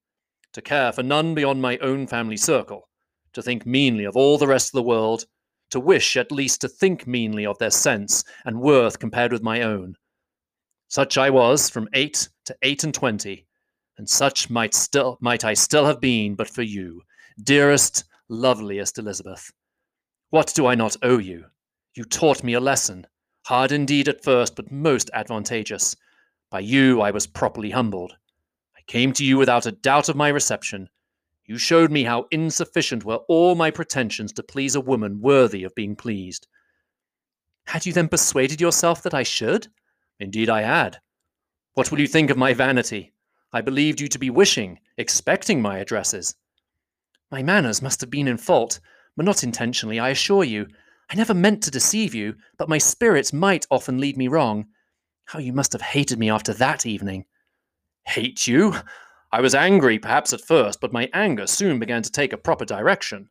[0.53, 2.89] to care for none beyond my own family circle,
[3.33, 5.25] to think meanly of all the rest of the world,
[5.71, 9.63] to wish at least to think meanly of their sense and worth compared with my
[9.63, 9.95] own.
[10.89, 13.47] Such I was from eight to eight and twenty,
[13.97, 17.03] and such might still might I still have been but for you,
[17.45, 19.53] dearest, loveliest Elizabeth.
[20.31, 21.45] What do I not owe you?
[21.95, 23.07] You taught me a lesson,
[23.47, 25.95] hard indeed at first, but most advantageous.
[26.51, 28.17] By you I was properly humbled.
[28.77, 30.89] I came to you without a doubt of my reception.
[31.47, 35.75] You showed me how insufficient were all my pretensions to please a woman worthy of
[35.75, 36.49] being pleased.
[37.67, 39.69] Had you then persuaded yourself that I should?
[40.19, 40.99] Indeed, I had.
[41.75, 43.15] What will you think of my vanity?
[43.53, 46.35] I believed you to be wishing, expecting my addresses.
[47.31, 48.81] My manners must have been in fault,
[49.17, 50.67] but not intentionally, I assure you.
[51.09, 54.67] I never meant to deceive you, but my spirits might often lead me wrong.
[55.31, 57.25] How you must have hated me after that evening.
[58.05, 58.75] Hate you?
[59.31, 62.65] I was angry, perhaps at first, but my anger soon began to take a proper
[62.65, 63.31] direction.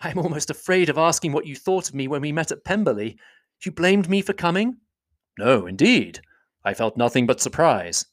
[0.00, 2.64] I am almost afraid of asking what you thought of me when we met at
[2.64, 3.16] Pemberley.
[3.64, 4.78] You blamed me for coming?
[5.38, 6.20] No, indeed.
[6.64, 8.06] I felt nothing but surprise.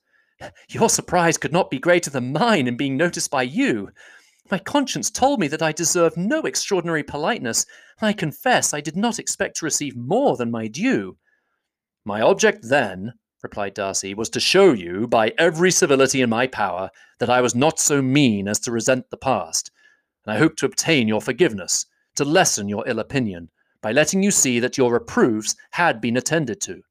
[0.70, 3.90] Your surprise could not be greater than mine in being noticed by you.
[4.52, 7.66] My conscience told me that I deserved no extraordinary politeness,
[8.00, 11.18] and I confess I did not expect to receive more than my due.
[12.08, 16.92] My object then, replied Darcy, was to show you, by every civility in my power,
[17.20, 19.72] that I was not so mean as to resent the past,
[20.24, 23.50] and I hoped to obtain your forgiveness, to lessen your ill opinion,
[23.82, 26.84] by letting you see that your reproofs had been attended to.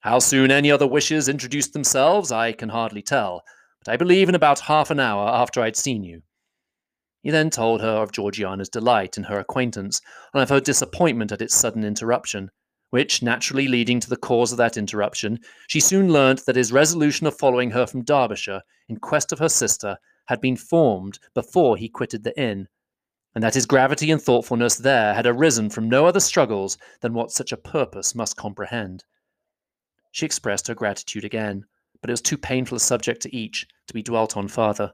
[0.00, 3.42] How soon any other wishes introduced themselves, I can hardly tell,
[3.82, 6.22] but I believe in about half an hour after I'd seen you.
[7.22, 10.02] He then told her of Georgiana's delight in her acquaintance,
[10.34, 12.50] and of her disappointment at its sudden interruption,
[12.90, 17.26] which, naturally leading to the cause of that interruption, she soon learnt that his resolution
[17.26, 21.88] of following her from Derbyshire in quest of her sister had been formed before he
[21.88, 22.68] quitted the inn,
[23.34, 27.30] and that his gravity and thoughtfulness there had arisen from no other struggles than what
[27.30, 29.04] such a purpose must comprehend.
[30.12, 31.66] She expressed her gratitude again,
[32.00, 34.92] but it was too painful a subject to each to be dwelt on farther.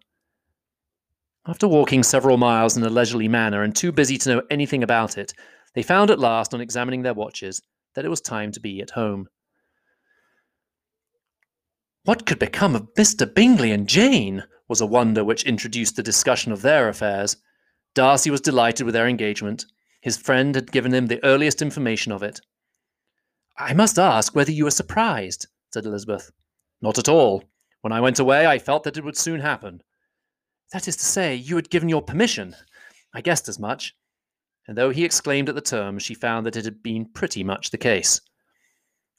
[1.46, 5.18] After walking several miles in a leisurely manner and too busy to know anything about
[5.18, 5.34] it,
[5.74, 7.62] they found at last, on examining their watches,
[7.94, 9.28] that it was time to be at home.
[12.04, 13.32] What could become of Mr.
[13.32, 14.44] Bingley and Jane?
[14.68, 17.36] was a wonder which introduced the discussion of their affairs.
[17.94, 19.66] Darcy was delighted with their engagement.
[20.00, 22.40] His friend had given him the earliest information of it.
[23.58, 26.32] I must ask whether you were surprised, said Elizabeth.
[26.80, 27.44] Not at all.
[27.82, 29.82] When I went away, I felt that it would soon happen.
[30.72, 32.56] That is to say, you had given your permission.
[33.14, 33.94] I guessed as much.
[34.66, 37.70] And though he exclaimed at the term, she found that it had been pretty much
[37.70, 38.20] the case.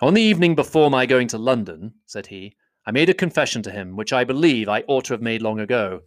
[0.01, 3.71] On the evening before my going to London, said he, I made a confession to
[3.71, 6.01] him, which I believe I ought to have made long ago.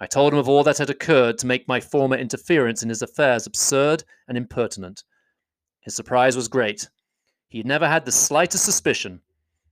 [0.00, 3.02] I told him of all that had occurred to make my former interference in his
[3.02, 5.04] affairs absurd and impertinent.
[5.80, 6.88] His surprise was great.
[7.48, 9.20] He had never had the slightest suspicion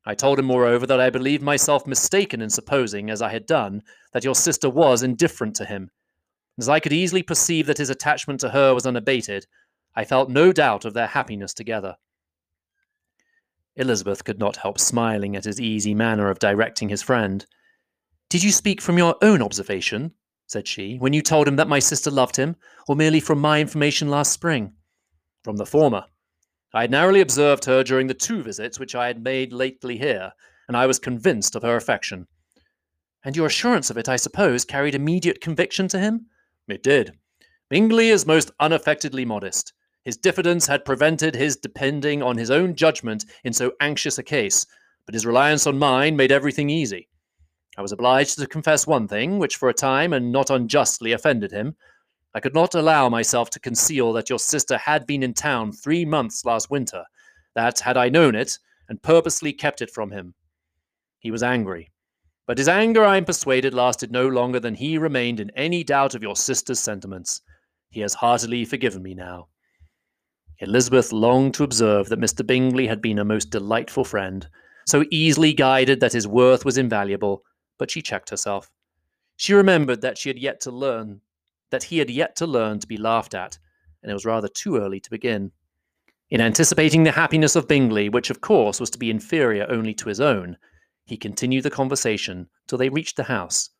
[0.09, 3.83] I told him, moreover, that I believed myself mistaken in supposing, as I had done,
[4.15, 5.91] that your sister was indifferent to him.
[6.59, 9.47] As I could easily perceive that his attachment to her was unabated,
[9.95, 11.97] I felt no doubt of their happiness together.
[13.77, 17.47] Elizabeth could not help smiling at his easy manner of directing his friend.
[18.29, 20.15] Did you speak from your own observation,
[20.49, 22.57] said she, when you told him that my sister loved him,
[22.89, 24.73] or merely from my information last spring?
[25.45, 26.07] From the former.
[26.75, 30.33] I had narrowly observed her during the two visits which I had made lately here,
[30.67, 32.27] and I was convinced of her affection.
[33.25, 36.27] And your assurance of it, I suppose, carried immediate conviction to him?
[36.69, 37.13] It did.
[37.71, 39.73] Bingley is most unaffectedly modest.
[40.05, 44.67] His diffidence had prevented his depending on his own judgment in so anxious a case,
[45.07, 47.09] but his reliance on mine made everything easy.
[47.77, 51.53] I was obliged to confess one thing, which for a time and not unjustly offended
[51.53, 51.77] him.
[52.35, 56.05] I could not allow myself to conceal that your sister had been in town three
[56.05, 57.05] months last winter,
[57.55, 58.59] that, had I known it,
[58.89, 60.35] and purposely kept it from him.
[61.19, 61.91] He was angry.
[62.49, 66.15] But his anger, I am persuaded, lasted no longer than he remained in any doubt
[66.15, 67.43] of your sister's sentiments.
[67.91, 69.49] He has heartily forgiven me now.
[70.59, 72.45] Elizabeth longed to observe that Mr.
[72.45, 74.49] Bingley had been a most delightful friend,
[74.87, 77.43] so easily guided that his worth was invaluable,
[77.79, 78.71] but she checked herself.
[79.37, 81.21] She remembered that she had yet to learn
[81.71, 83.59] that he had yet to learn to be laughed at,
[84.03, 85.53] and it was rather too early to begin.
[86.31, 90.09] In anticipating the happiness of Bingley, which of course was to be inferior only to
[90.09, 90.57] his own,
[91.09, 93.71] he continued the conversation till they reached the house.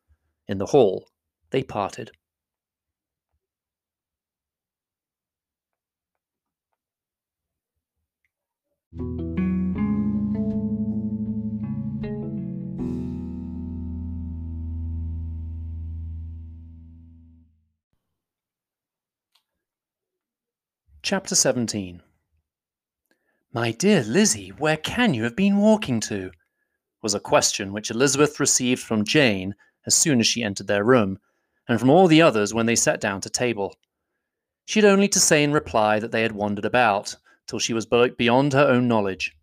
[0.47, 1.09] In the hall,
[1.51, 2.09] they parted.
[21.03, 22.01] Chapter 17
[23.53, 26.31] My dear Lizzie, where can you have been walking to?
[27.01, 31.19] Was a question which Elizabeth received from Jane as soon as she entered their room,
[31.67, 33.75] and from all the others when they sat down to table.
[34.65, 37.15] She had only to say in reply that they had wandered about,
[37.47, 39.35] till she was beyond her own knowledge.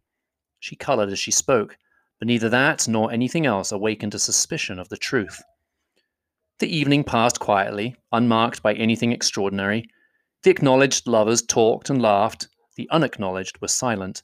[0.61, 1.77] She coloured as she spoke,
[2.19, 5.43] but neither that nor anything else awakened a suspicion of the truth.
[6.59, 9.91] The evening passed quietly, unmarked by anything extraordinary,
[10.43, 14.23] the acknowledged lovers talked and laughed, the unacknowledged were silent.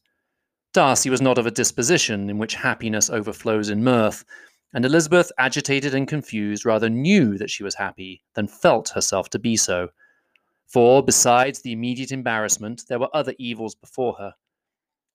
[0.72, 4.24] Darcy was not of a disposition in which happiness overflows in mirth,
[4.72, 9.38] and Elizabeth, agitated and confused, rather knew that she was happy than felt herself to
[9.38, 9.90] be so.
[10.66, 14.34] For, besides the immediate embarrassment, there were other evils before her.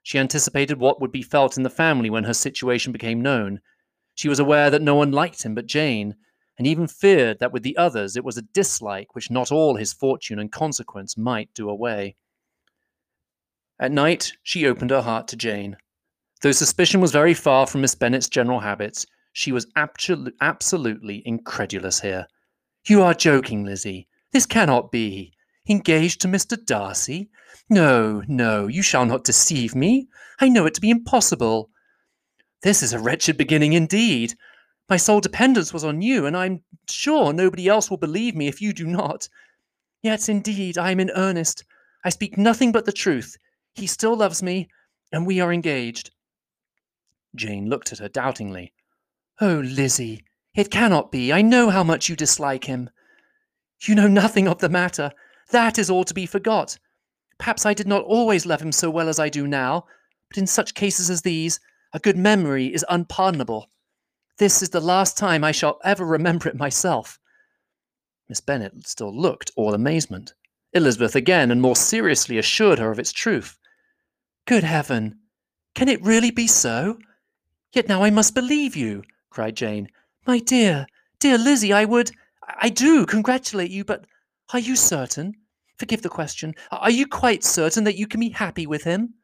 [0.04, 3.60] She anticipated what would be felt in the family when her situation became known.
[4.14, 6.16] She was aware that no one liked him but Jane,
[6.60, 9.92] and even feared that with the others it was a dislike which not all his
[9.92, 12.16] fortune and consequence might do away.
[13.80, 15.78] At night, she opened her heart to Jane.
[16.42, 22.02] Though suspicion was very far from Miss Bennet's general habits, she was absol- absolutely incredulous
[22.02, 22.28] here.
[22.88, 24.08] You are joking, Lizzie.
[24.32, 25.34] This cannot be.
[25.70, 26.58] Engaged to Mr.
[26.64, 27.30] Darcy?
[27.70, 30.08] No, no, you shall not deceive me.
[30.40, 31.70] I know it to be impossible.
[32.64, 34.34] This is a wretched beginning indeed.
[34.90, 38.62] My sole dependence was on you, and I'm sure nobody else will believe me if
[38.62, 39.28] you do not.
[40.02, 41.64] Yet, indeed, I am in earnest.
[42.06, 43.38] I speak nothing but the truth.
[43.78, 44.70] He still loves me,
[45.12, 46.10] and we are engaged.
[47.36, 48.74] Jane looked at her doubtingly.
[49.40, 50.24] Oh, Lizzie,
[50.56, 51.32] it cannot be.
[51.32, 52.90] I know how much you dislike him.
[53.84, 55.12] You know nothing of the matter.
[55.52, 56.80] That is all to be forgot.
[57.38, 59.86] Perhaps I did not always love him so well as I do now,
[60.28, 61.60] but in such cases as these,
[61.94, 63.70] a good memory is unpardonable.
[64.40, 67.20] This is the last time I shall ever remember it myself.
[68.28, 70.34] Miss Bennet still looked all amazement.
[70.74, 73.60] Elizabeth again and more seriously assured her of its truth.
[74.48, 75.20] Good heaven!
[75.76, 77.00] Can it really be so?
[77.74, 79.90] Yet now I must believe you, cried Jane.
[80.26, 80.88] My dear,
[81.20, 82.12] dear Lizzie, I would,
[82.48, 84.06] I do congratulate you, but
[84.54, 85.34] are you certain?
[85.78, 86.56] Forgive the question.
[86.72, 89.16] Are you quite certain that you can be happy with him?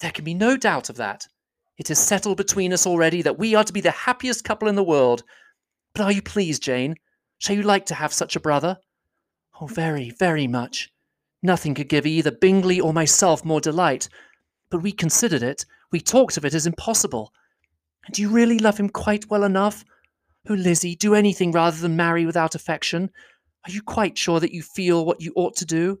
[0.00, 1.28] There can be no doubt of that.
[1.76, 4.74] It is settled between us already that we are to be the happiest couple in
[4.74, 5.22] the world.
[5.94, 6.94] But are you pleased, Jane?
[7.36, 8.78] Shall you like to have such a brother?
[9.60, 10.90] Oh, very, very much.
[11.42, 14.08] Nothing could give either Bingley or myself more delight.
[14.70, 17.32] But we considered it, we talked of it as impossible.
[18.04, 19.84] And do you really love him quite well enough?
[20.48, 23.10] Oh, Lizzie, do anything rather than marry without affection.
[23.66, 26.00] Are you quite sure that you feel what you ought to do?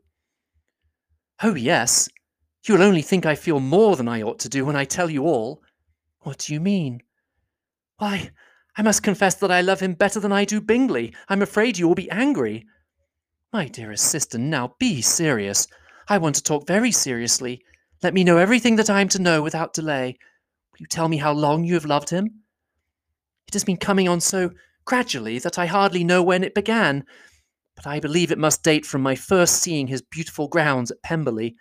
[1.42, 2.08] Oh, yes.
[2.66, 5.10] You will only think I feel more than I ought to do when I tell
[5.10, 5.62] you all.
[6.20, 7.02] What do you mean?
[7.98, 8.30] Why,
[8.76, 11.14] I must confess that I love him better than I do Bingley.
[11.28, 12.66] I'm afraid you will be angry.
[13.52, 15.66] My dearest sister, now be serious.
[16.06, 17.62] I want to talk very seriously.
[18.02, 20.18] Let me know everything that I am to know without delay.
[20.72, 22.42] Will you tell me how long you have loved him?
[23.46, 24.50] It has been coming on so
[24.84, 27.04] gradually that I hardly know when it began,
[27.74, 31.56] but I believe it must date from my first seeing his beautiful grounds at Pemberley.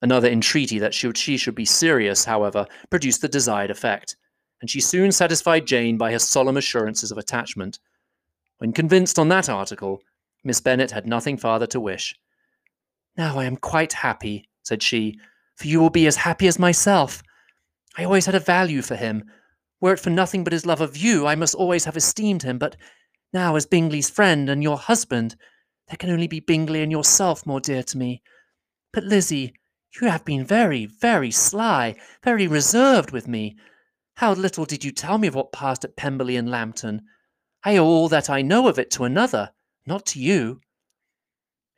[0.00, 4.16] Another entreaty that she should be serious, however, produced the desired effect,
[4.60, 7.80] and she soon satisfied Jane by her solemn assurances of attachment.
[8.58, 10.00] When convinced on that article,
[10.44, 12.14] Miss Bennet had nothing farther to wish.
[13.16, 15.18] Now I am quite happy, said she,
[15.56, 17.22] for you will be as happy as myself.
[17.96, 19.24] I always had a value for him.
[19.80, 22.58] Were it for nothing but his love of you, I must always have esteemed him,
[22.58, 22.76] but
[23.34, 25.34] Now, as Bingley's friend and your husband,
[25.88, 28.22] there can only be Bingley and yourself more dear to me.
[28.92, 29.54] But, Lizzie,
[30.00, 33.56] you have been very, very sly, very reserved with me.
[34.14, 37.02] How little did you tell me of what passed at Pemberley and Lambton?
[37.64, 39.50] I owe all that I know of it to another,
[39.86, 40.60] not to you.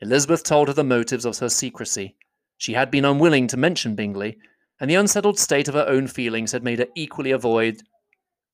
[0.00, 2.16] Elizabeth told her the motives of her secrecy.
[2.58, 4.38] She had been unwilling to mention Bingley,
[4.80, 7.82] and the unsettled state of her own feelings had made her equally avoid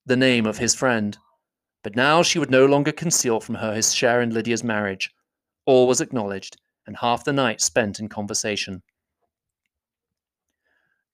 [0.07, 1.17] the name of his friend.
[1.83, 5.11] But now she would no longer conceal from her his share in Lydia's marriage.
[5.67, 8.83] All was acknowledged, and half the night spent in conversation.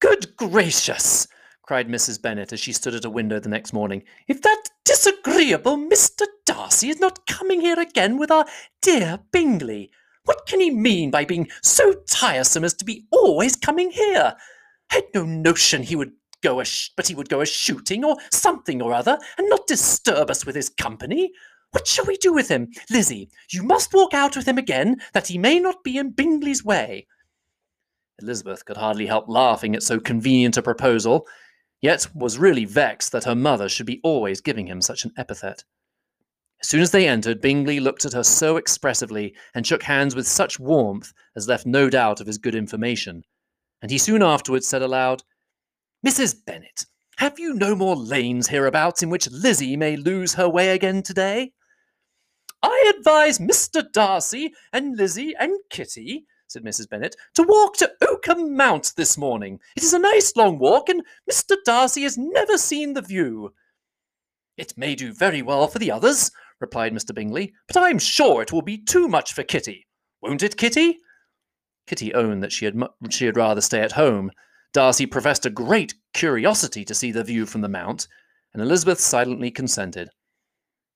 [0.01, 1.27] Good gracious!
[1.69, 2.23] Cried Mrs.
[2.23, 4.03] Bennet as she stood at a window the next morning.
[4.27, 6.25] If that disagreeable Mr.
[6.47, 8.47] Darcy is not coming here again with our
[8.81, 9.91] dear Bingley,
[10.25, 14.35] what can he mean by being so tiresome as to be always coming here?
[14.91, 16.13] I had no notion he would
[16.43, 19.67] go a sh- but he would go a shooting or something or other, and not
[19.67, 21.33] disturb us with his company.
[21.73, 22.69] What shall we do with him?
[22.91, 26.65] Lizzie, you must walk out with him again, that he may not be in Bingley's
[26.65, 27.07] way.
[28.23, 31.27] Elizabeth could hardly help laughing at so convenient a proposal,
[31.81, 35.65] yet was really vexed that her mother should be always giving him such an epithet.
[36.61, 40.27] As soon as they entered, Bingley looked at her so expressively and shook hands with
[40.27, 43.23] such warmth as left no doubt of his good information,
[43.81, 45.23] and he soon afterwards said aloud,
[46.05, 46.35] Mrs.
[46.45, 46.87] Bennet,
[47.19, 51.53] have you no more lanes hereabouts in which Lizzie may lose her way again today?
[52.63, 53.85] I advise Mr.
[53.93, 56.89] Darcy and Lizzie and Kitty, said Mrs.
[56.89, 59.61] Bennet, to walk to Oakham Mount this morning.
[59.77, 61.57] It is a nice long walk, and Mr.
[61.65, 63.53] Darcy has never seen the view.
[64.57, 66.31] It may do very well for the others,
[66.61, 67.15] replied Mr.
[67.15, 69.87] Bingley, but I'm sure it will be too much for Kitty.
[70.21, 70.99] Won't it, Kitty?
[71.87, 74.31] Kitty owned that she had, mu- she had rather stay at home.
[74.73, 78.09] Darcy professed a great curiosity to see the view from the mount,
[78.53, 80.09] and Elizabeth silently consented.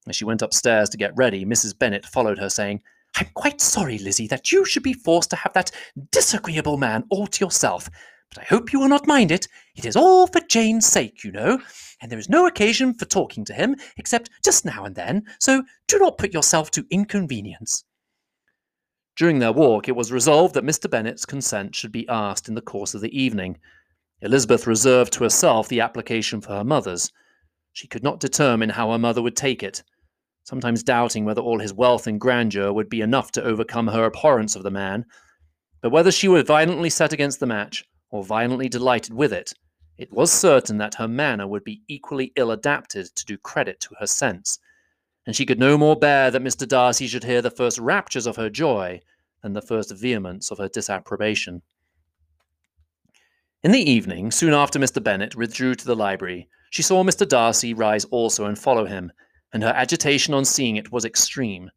[0.08, 1.78] As she went upstairs to get ready, Mrs.
[1.78, 2.82] Bennet followed her, saying,
[3.22, 5.70] I'm quite sorry, Lizzie, that you should be forced to have that
[6.10, 7.88] disagreeable man all to yourself,
[8.34, 9.46] but I hope you will not mind it.
[9.76, 11.60] It is all for Jane's sake, you know,
[12.00, 15.62] and there is no occasion for talking to him except just now and then, so
[15.86, 17.84] do not put yourself to inconvenience.
[19.16, 20.90] During their walk, it was resolved that Mr.
[20.90, 23.56] Bennet's consent should be asked in the course of the evening.
[24.20, 27.12] Elizabeth reserved to herself the application for her mother's.
[27.72, 29.84] She could not determine how her mother would take it,
[30.52, 34.54] sometimes doubting whether all his wealth and grandeur would be enough to overcome her abhorrence
[34.54, 35.02] of the man.
[35.80, 39.54] But whether she were violently set against the match, or violently delighted with it,
[39.96, 43.94] it was certain that her manner would be equally ill adapted to do credit to
[43.98, 44.58] her sense,
[45.24, 46.68] and she could no more bear that Mr.
[46.68, 49.00] Darcy should hear the first raptures of her joy
[49.42, 51.62] than the first vehemence of her disapprobation.
[53.62, 55.02] In the evening, soon after Mr.
[55.02, 57.26] Bennet withdrew to the library, she saw Mr.
[57.26, 59.12] Darcy rise also and follow him,
[59.52, 61.70] and her agitation on seeing it was extreme.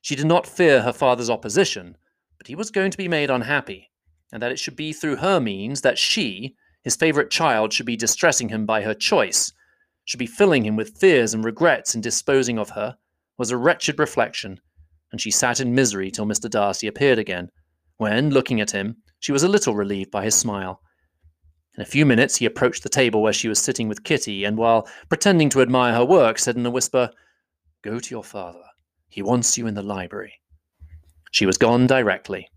[0.00, 1.96] She did not fear her father's opposition,
[2.38, 3.90] but he was going to be made unhappy,
[4.32, 7.96] and that it should be through her means that she, his favourite child, should be
[7.96, 9.52] distressing him by her choice,
[10.04, 12.96] should be filling him with fears and regrets in disposing of her,
[13.36, 14.60] was a wretched reflection,
[15.12, 16.48] and she sat in misery till Mr.
[16.48, 17.50] Darcy appeared again,
[17.96, 20.80] when, looking at him, she was a little relieved by his smile.
[21.76, 24.58] In a few minutes he approached the table where she was sitting with Kitty, and
[24.58, 27.10] while pretending to admire her work, said in a whisper,
[27.82, 28.64] Go to your father.
[29.08, 30.34] He wants you in the library.
[31.30, 32.48] She was gone directly.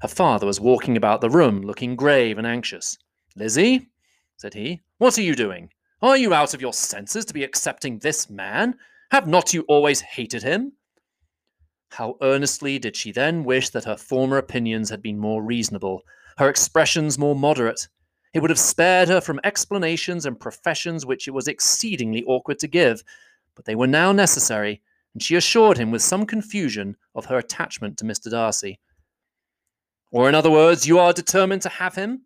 [0.00, 2.96] Her father was walking about the room, looking grave and anxious.
[3.36, 3.88] Lizzie,
[4.36, 5.70] said he, what are you doing?
[6.00, 8.76] Are you out of your senses to be accepting this man?
[9.10, 10.72] Have not you always hated him?
[11.90, 16.02] How earnestly did she then wish that her former opinions had been more reasonable,
[16.36, 17.88] her expressions more moderate.
[18.34, 22.68] It would have spared her from explanations and professions which it was exceedingly awkward to
[22.68, 23.04] give,
[23.54, 24.82] but they were now necessary,
[25.14, 28.28] and she assured him with some confusion of her attachment to Mr.
[28.28, 28.80] Darcy.
[30.10, 32.22] Or, in other words, you are determined to have him?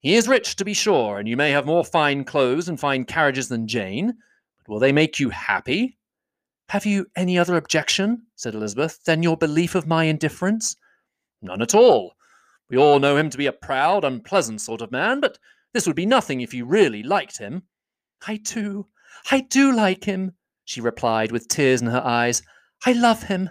[0.00, 3.04] He is rich, to be sure, and you may have more fine clothes and fine
[3.04, 4.14] carriages than Jane,
[4.58, 5.96] but will they make you happy?
[6.68, 10.76] Have you any other objection, said Elizabeth, than your belief of my indifference?
[11.40, 12.16] None at all.
[12.72, 15.38] We all know him to be a proud, unpleasant sort of man, but
[15.74, 17.64] this would be nothing if you really liked him.
[18.26, 18.86] I do,
[19.30, 20.32] I do like him,
[20.64, 22.42] she replied with tears in her eyes.
[22.86, 23.50] I love him.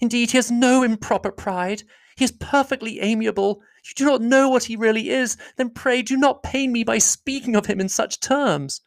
[0.00, 1.82] Indeed, he has no improper pride.
[2.18, 3.62] He is perfectly amiable.
[3.86, 5.38] You do not know what he really is.
[5.56, 8.82] Then pray do not pain me by speaking of him in such terms.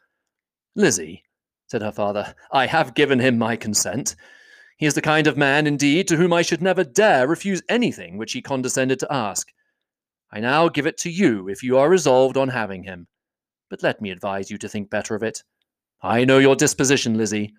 [0.76, 1.24] Lizzie,
[1.66, 4.14] said her father, I have given him my consent.
[4.76, 8.16] He is the kind of man, indeed, to whom I should never dare refuse anything
[8.16, 9.48] which he condescended to ask.
[10.32, 13.06] I now give it to you if you are resolved on having him.
[13.68, 15.42] But let me advise you to think better of it.
[16.02, 17.52] I know your disposition, Lizzie.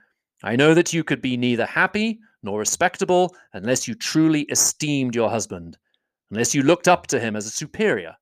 [0.43, 5.30] I know that you could be neither happy nor respectable unless you truly esteemed your
[5.30, 5.78] husband,
[6.32, 8.15] unless you looked up to him as a superior.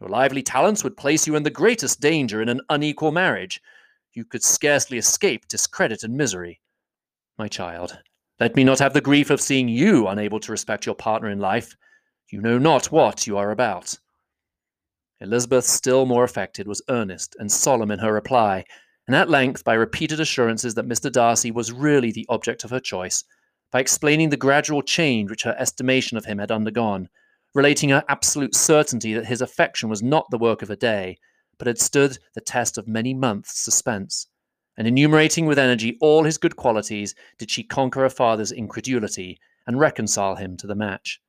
[0.00, 3.62] Your lively talents would place you in the greatest danger in an unequal marriage.
[4.12, 6.60] You could scarcely escape discredit and misery.
[7.38, 7.98] My child,
[8.38, 11.38] let me not have the grief of seeing you unable to respect your partner in
[11.38, 11.76] life.
[12.34, 13.96] You know not what you are about.
[15.20, 18.64] Elizabeth, still more affected, was earnest and solemn in her reply,
[19.06, 21.12] and at length, by repeated assurances that Mr.
[21.12, 23.22] Darcy was really the object of her choice,
[23.70, 27.08] by explaining the gradual change which her estimation of him had undergone,
[27.54, 31.16] relating her absolute certainty that his affection was not the work of a day,
[31.56, 34.26] but had stood the test of many months' suspense,
[34.76, 39.78] and enumerating with energy all his good qualities, did she conquer her father's incredulity and
[39.78, 41.20] reconcile him to the match.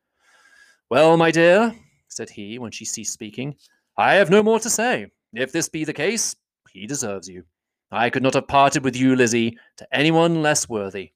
[0.89, 1.73] Well, my dear,
[2.07, 3.55] said he, when she ceased speaking,
[3.97, 5.07] I have no more to say.
[5.33, 6.35] If this be the case,
[6.71, 7.43] he deserves you.
[7.91, 11.13] I could not have parted with you, Lizzie, to anyone less worthy.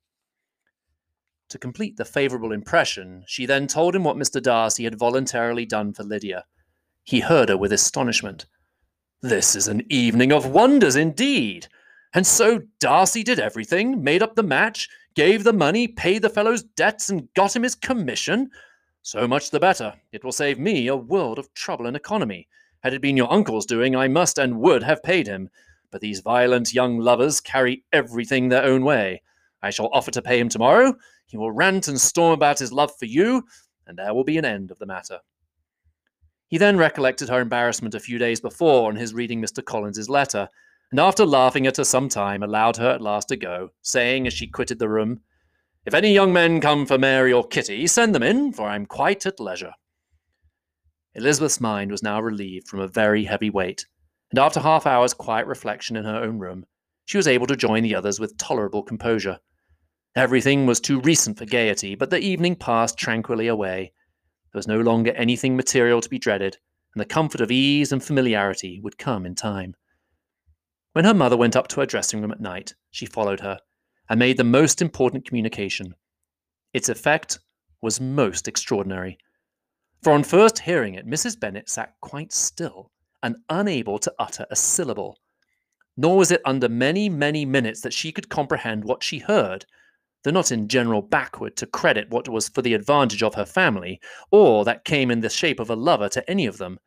[1.49, 4.41] To complete the favourable impression, she then told him what Mr.
[4.41, 6.45] Darcy had voluntarily done for Lydia.
[7.03, 8.45] He heard her with astonishment.
[9.21, 11.67] This is an evening of wonders indeed.
[12.13, 16.63] And so Darcy did everything, made up the match, gave the money, paid the fellow's
[16.63, 18.49] debts, and got him his commission.
[19.01, 19.93] So much the better.
[20.11, 22.47] It will save me a world of trouble and economy.
[22.83, 25.49] Had it been your uncle's doing, I must and would have paid him.
[25.91, 29.21] But these violent young lovers carry everything their own way.
[29.61, 30.95] I shall offer to pay him tomorrow.
[31.25, 33.43] He will rant and storm about his love for you,
[33.87, 35.19] and there will be an end of the matter.
[36.47, 39.63] He then recollected her embarrassment a few days before on his reading Mr.
[39.63, 40.49] Collins's letter,
[40.91, 44.33] and after laughing at her some time, allowed her at last to go, saying as
[44.33, 45.21] she quitted the room,
[45.85, 49.25] If any young men come for Mary or Kitty, send them in, for I'm quite
[49.25, 49.73] at leisure.
[51.15, 53.85] Elizabeth's mind was now relieved from a very heavy weight,
[54.29, 56.65] and after half an hour's quiet reflection in her own room,
[57.05, 59.39] she was able to join the others with tolerable composure.
[60.15, 63.93] Everything was too recent for gaiety, but the evening passed tranquilly away.
[64.51, 66.57] There was no longer anything material to be dreaded,
[66.93, 69.75] and the comfort of ease and familiarity would come in time.
[70.93, 73.59] When her mother went up to her dressing room at night, she followed her,
[74.09, 75.93] and made the most important communication.
[76.73, 77.39] Its effect
[77.81, 79.17] was most extraordinary.
[80.01, 81.39] For on first hearing it, Mrs.
[81.39, 82.91] Bennet sat quite still
[83.21, 85.19] and unable to utter a syllable.
[85.97, 89.65] Nor was it under many, many minutes that she could comprehend what she heard,
[90.23, 93.99] though not in general backward to credit what was for the advantage of her family,
[94.31, 96.79] or that came in the shape of a lover to any of them.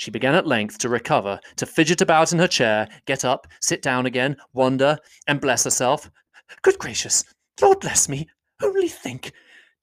[0.00, 3.82] She began at length to recover, to fidget about in her chair, get up, sit
[3.82, 4.96] down again, wonder,
[5.26, 6.10] and bless herself.
[6.62, 7.22] Good gracious!
[7.60, 8.26] Lord bless me!
[8.62, 9.32] Only think!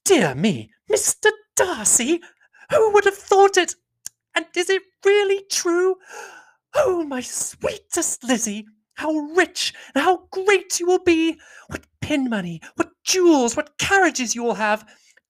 [0.03, 0.71] Dear me!
[0.91, 1.29] Mr.
[1.55, 2.19] Darcy!
[2.71, 3.75] Who would have thought it?
[4.33, 5.97] And is it really true?
[6.73, 8.65] Oh, my sweetest Lizzie!
[8.95, 11.39] How rich and how great you will be!
[11.67, 14.83] What pin money, what jewels, what carriages you will have!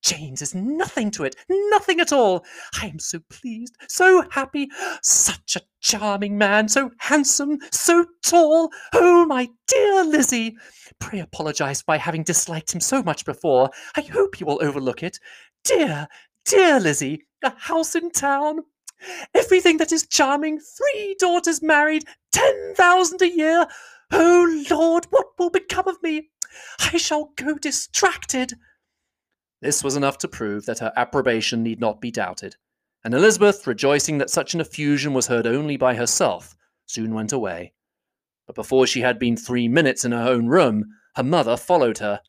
[0.03, 2.45] Jane's is nothing to it, nothing at all.
[2.81, 4.69] I am so pleased, so happy.
[5.01, 8.71] Such a charming man, so handsome, so tall.
[8.93, 10.55] Oh, my dear Lizzie!
[10.99, 13.69] Pray apologize by having disliked him so much before.
[13.95, 15.19] I hope you will overlook it.
[15.63, 16.07] Dear,
[16.45, 18.61] dear Lizzie, a house in town,
[19.35, 23.67] Everything that is charming, three daughters married, ten thousand a year.
[24.11, 26.29] Oh Lord, what will become of me?
[26.79, 28.53] I shall go distracted.
[29.61, 32.55] This was enough to prove that her approbation need not be doubted,
[33.03, 36.55] and Elizabeth, rejoicing that such an effusion was heard only by herself,
[36.85, 37.73] soon went away.
[38.45, 40.85] But before she had been three minutes in her own room,
[41.15, 42.21] her mother followed her.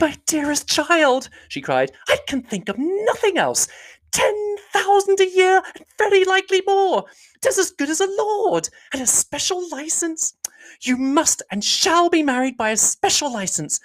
[0.00, 3.68] My dearest child, she cried, I can think of nothing else.
[4.10, 7.04] Ten thousand a year, and very likely more.
[7.40, 10.34] Tis as good as a lord, and a special license.
[10.82, 13.80] You must and shall be married by a special license.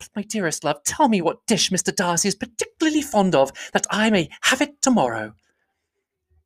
[0.00, 1.94] But, my dearest love, tell me what dish Mr.
[1.94, 5.34] Darcy is particularly fond of, that I may have it tomorrow.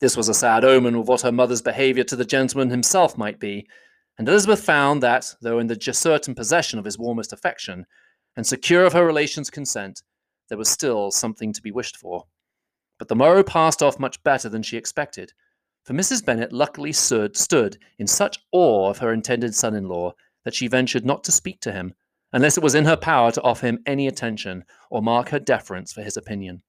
[0.00, 3.38] This was a sad omen of what her mother's behaviour to the gentleman himself might
[3.38, 3.66] be,
[4.18, 7.86] and Elizabeth found that, though in the certain possession of his warmest affection,
[8.36, 10.02] and secure of her relations' consent,
[10.48, 12.26] there was still something to be wished for.
[12.98, 15.32] But the morrow passed off much better than she expected,
[15.84, 16.24] for Mrs.
[16.24, 20.12] Bennet luckily stood, in such awe of her intended son in law
[20.44, 21.94] that she ventured not to speak to him,
[22.34, 25.92] unless it was in her power to offer him any attention or mark her deference
[25.92, 26.60] for his opinion.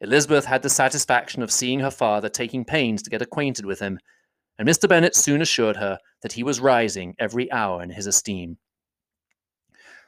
[0.00, 3.98] Elizabeth had the satisfaction of seeing her father taking pains to get acquainted with him,
[4.58, 4.88] and Mr.
[4.88, 8.56] Bennet soon assured her that he was rising every hour in his esteem.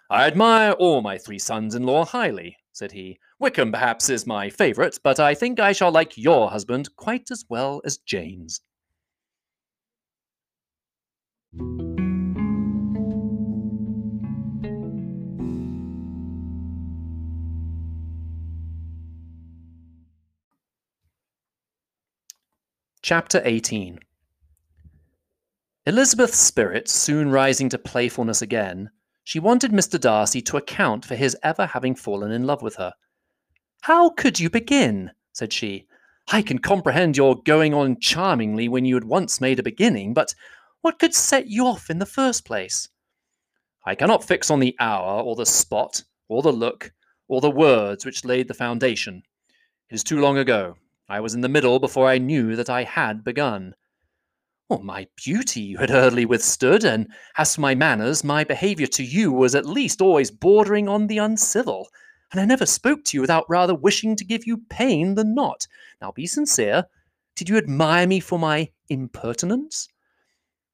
[0.08, 3.18] I admire all my three sons in law highly, said he.
[3.40, 7.44] Wickham, perhaps, is my favourite, but I think I shall like your husband quite as
[7.48, 8.60] well as Jane's.
[23.04, 23.98] Chapter 18
[25.84, 28.88] Elizabeth's spirits soon rising to playfulness again,
[29.22, 30.00] she wanted Mr.
[30.00, 32.94] Darcy to account for his ever having fallen in love with her.
[33.82, 35.10] How could you begin?
[35.34, 35.86] said she.
[36.32, 40.34] I can comprehend your going on charmingly when you had once made a beginning, but
[40.80, 42.88] what could set you off in the first place?
[43.84, 46.90] I cannot fix on the hour, or the spot, or the look,
[47.28, 49.24] or the words which laid the foundation.
[49.90, 50.76] It is too long ago.
[51.08, 53.74] I was in the middle before I knew that I had begun.
[54.70, 59.04] Well, my beauty you had hardly withstood, and as for my manners, my behaviour to
[59.04, 61.90] you was at least always bordering on the uncivil,
[62.32, 65.66] and I never spoke to you without rather wishing to give you pain than not.
[66.00, 66.86] Now be sincere.
[67.36, 69.88] Did you admire me for my impertinence?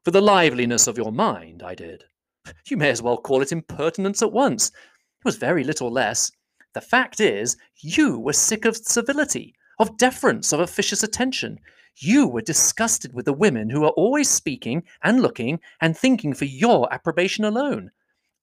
[0.04, 2.04] For the liveliness of your mind, I did.
[2.70, 4.68] You may as well call it impertinence at once.
[4.68, 6.30] It was very little less.
[6.72, 11.58] The fact is, you were sick of civility, of deference, of officious attention.
[11.96, 16.44] You were disgusted with the women who are always speaking and looking and thinking for
[16.44, 17.90] your approbation alone.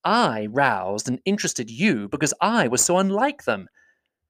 [0.04, 3.68] I roused and interested you because I was so unlike them.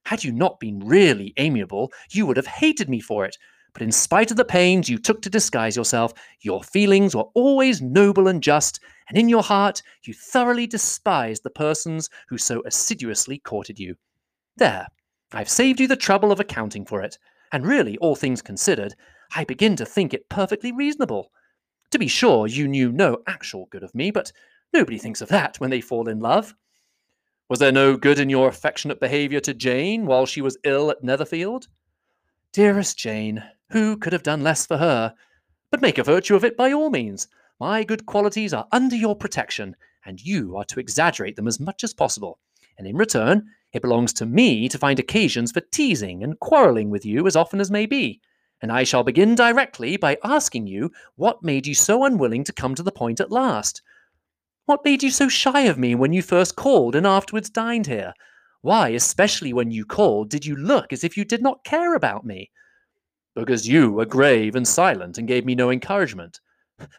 [0.05, 3.39] Had you not been really amiable, you would have hated me for it.
[3.73, 7.81] But in spite of the pains you took to disguise yourself, your feelings were always
[7.81, 13.39] noble and just, and in your heart you thoroughly despised the persons who so assiduously
[13.39, 13.95] courted you.
[14.57, 14.89] There,
[15.33, 17.19] I've saved you the trouble of accounting for it,
[17.53, 18.95] and really, all things considered,
[19.35, 21.31] I begin to think it perfectly reasonable.
[21.91, 24.33] To be sure, you knew no actual good of me, but
[24.73, 26.55] nobody thinks of that when they fall in love.
[27.49, 31.03] Was there no good in your affectionate behaviour to Jane while she was ill at
[31.03, 31.69] Netherfield?
[32.53, 35.15] Dearest Jane, who could have done less for her?
[35.71, 37.29] But make a virtue of it by all means.
[37.61, 41.85] My good qualities are under your protection, and you are to exaggerate them as much
[41.85, 42.39] as possible.
[42.79, 47.05] And in return, it belongs to me to find occasions for teasing and quarrelling with
[47.05, 48.21] you as often as may be
[48.61, 52.75] and I shall begin directly by asking you what made you so unwilling to come
[52.75, 53.83] to the point at last?
[54.67, 58.15] What made you so shy of me when you first called and afterwards dined here?
[58.61, 62.27] Why, especially when you called, did you look as if you did not care about
[62.27, 62.51] me?
[63.35, 66.41] Because you were grave and silent and gave me no encouragement.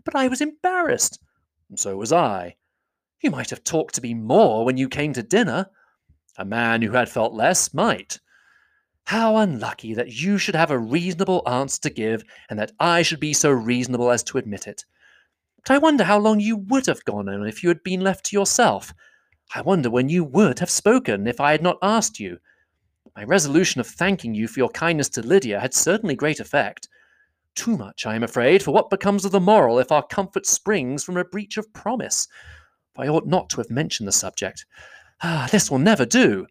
[0.05, 1.19] But I was embarrassed.
[1.69, 2.55] And so was I.
[3.21, 5.67] You might have talked to me more when you came to dinner.
[6.39, 8.21] A man who had felt less might.
[9.07, 13.19] How unlucky that you should have a reasonable answer to give, and that I should
[13.19, 14.85] be so reasonable as to admit it.
[15.57, 18.25] But I wonder how long you would have gone on if you had been left
[18.27, 18.93] to yourself.
[19.53, 22.37] I wonder when you would have spoken if I had not asked you.
[23.17, 26.87] My resolution of thanking you for your kindness to Lydia had certainly great effect.
[27.53, 31.03] Too much, I am afraid, for what becomes of the moral if our comfort springs
[31.03, 32.29] from a breach of promise?
[32.97, 34.65] I ought not to have mentioned the subject.
[35.21, 36.47] Ah, this will never do.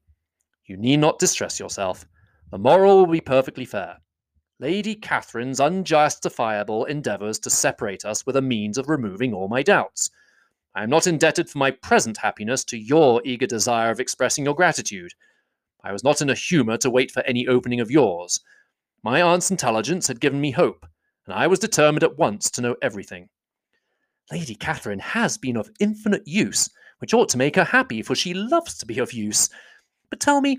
[0.67, 2.07] You need not distress yourself.
[2.51, 3.99] The moral will be perfectly fair.
[4.61, 10.11] Lady Catherine's unjustifiable endeavours to separate us were the means of removing all my doubts.
[10.75, 14.55] I am not indebted for my present happiness to your eager desire of expressing your
[14.55, 15.13] gratitude.
[15.83, 18.41] I was not in a humour to wait for any opening of yours.
[19.03, 20.87] My aunt's intelligence had given me hope,
[21.25, 23.29] and I was determined at once to know everything.
[24.31, 26.69] Lady Catherine has been of infinite use,
[26.99, 29.49] which ought to make her happy, for she loves to be of use.
[30.11, 30.59] But tell me,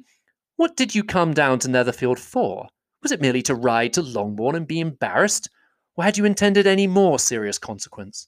[0.56, 2.68] what did you come down to Netherfield for?
[3.02, 5.50] Was it merely to ride to Longbourn and be embarrassed?
[5.96, 8.28] Or had you intended any more serious consequence?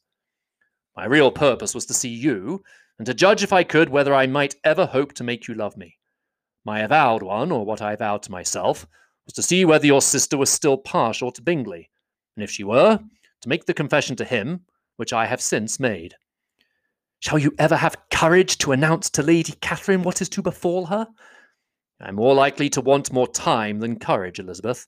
[0.95, 2.63] My real purpose was to see you,
[2.97, 5.77] and to judge if I could whether I might ever hope to make you love
[5.77, 5.97] me.
[6.63, 8.85] My avowed one, or what I vowed to myself,
[9.25, 11.89] was to see whether your sister was still partial to Bingley,
[12.35, 12.99] and if she were,
[13.41, 14.65] to make the confession to him,
[14.97, 16.15] which I have since made.
[17.21, 21.07] Shall you ever have courage to announce to Lady Catherine what is to befall her?
[22.01, 24.87] I'm more likely to want more time than courage, Elizabeth.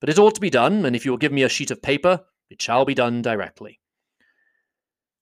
[0.00, 1.82] But it ought to be done, and if you will give me a sheet of
[1.82, 3.78] paper, it shall be done directly.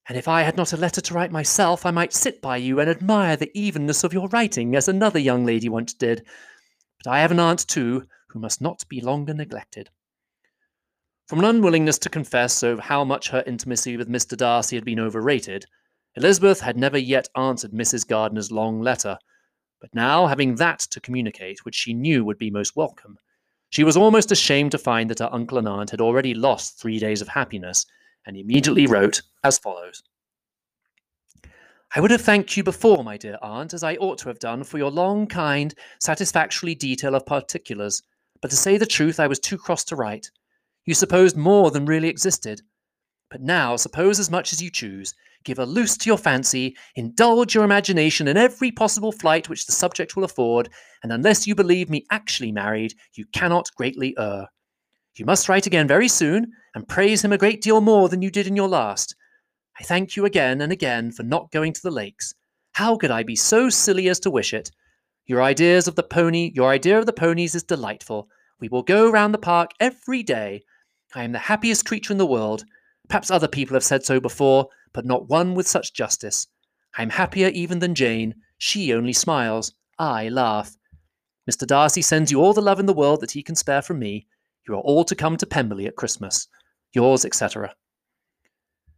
[0.08, 2.78] And if I had not a letter to write myself, I might sit by you
[2.78, 6.24] and admire the evenness of your writing, as another young lady once did.
[7.02, 9.90] But I have an aunt, too, who must not be longer neglected.
[11.26, 14.36] From an unwillingness to confess over how much her intimacy with Mr.
[14.36, 15.66] Darcy had been overrated,
[16.16, 18.06] Elizabeth had never yet answered Mrs.
[18.06, 19.18] Gardiner's long letter,
[19.80, 23.18] but now, having that to communicate, which she knew would be most welcome,
[23.70, 26.98] she was almost ashamed to find that her uncle and aunt had already lost three
[26.98, 27.84] days of happiness,
[28.24, 30.02] and immediately wrote as follows
[31.96, 34.64] I would have thanked you before, my dear aunt, as I ought to have done,
[34.64, 38.02] for your long, kind, satisfactory detail of particulars,
[38.42, 40.30] but to say the truth, I was too cross to write.
[40.84, 42.62] You supposed more than really existed.
[43.30, 45.14] But now, suppose as much as you choose,
[45.44, 49.72] give a loose to your fancy, indulge your imagination in every possible flight which the
[49.72, 50.70] subject will afford,
[51.02, 54.48] and unless you believe me actually married, you cannot greatly err.
[55.16, 58.30] You must write again very soon and praise him a great deal more than you
[58.30, 59.14] did in your last.
[59.78, 62.34] I thank you again and again for not going to the lakes.
[62.72, 64.70] How could I be so silly as to wish it?
[65.26, 68.28] Your ideas of the pony, your idea of the ponies is delightful.
[68.60, 70.62] We will go round the park every day.
[71.14, 72.64] I am the happiest creature in the world.
[73.08, 76.46] Perhaps other people have said so before, but not one with such justice.
[76.96, 78.36] I am happier even than Jane.
[78.56, 79.74] She only smiles.
[79.98, 80.74] I laugh.
[81.50, 81.66] Mr.
[81.66, 84.26] Darcy sends you all the love in the world that he can spare from me.
[84.66, 86.48] You are all to come to Pemberley at Christmas.
[86.94, 87.74] Yours, etc.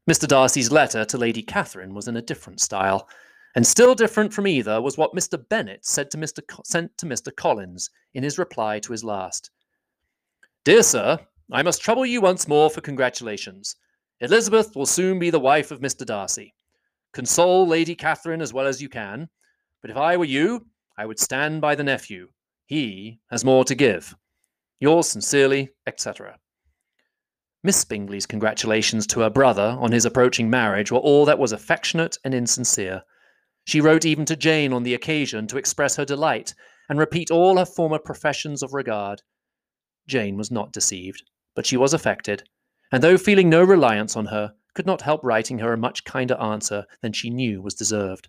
[0.08, 0.28] Mr.
[0.28, 3.08] Darcy's letter to Lady Catherine was in a different style,
[3.56, 5.42] and still different from either was what Mr.
[5.48, 6.46] Bennet said to Mr.
[6.46, 7.34] Co- sent to Mr.
[7.34, 9.50] Collins in his reply to his last.
[10.64, 11.18] Dear sir,
[11.50, 13.76] I must trouble you once more for congratulations.
[14.20, 16.06] Elizabeth will soon be the wife of Mr.
[16.06, 16.54] Darcy.
[17.12, 19.28] Console Lady Catherine as well as you can,
[19.82, 22.28] but if I were you, I would stand by the nephew.
[22.64, 24.16] He has more to give.
[24.80, 26.38] Yours sincerely, etc.
[27.62, 32.16] Miss Bingley's congratulations to her brother on his approaching marriage were all that was affectionate
[32.24, 33.02] and insincere.
[33.64, 36.54] She wrote even to Jane on the occasion to express her delight
[36.88, 39.22] and repeat all her former professions of regard.
[40.06, 41.22] Jane was not deceived,
[41.54, 42.48] but she was affected,
[42.92, 46.34] and though feeling no reliance on her, could not help writing her a much kinder
[46.40, 48.28] answer than she knew was deserved.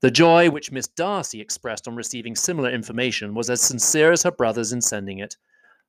[0.00, 4.30] The joy which Miss Darcy expressed on receiving similar information was as sincere as her
[4.30, 5.36] brother's in sending it.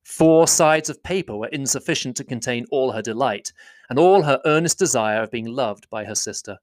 [0.05, 3.51] Four sides of paper were insufficient to contain all her delight,
[3.89, 6.59] and all her earnest desire of being loved by her sister.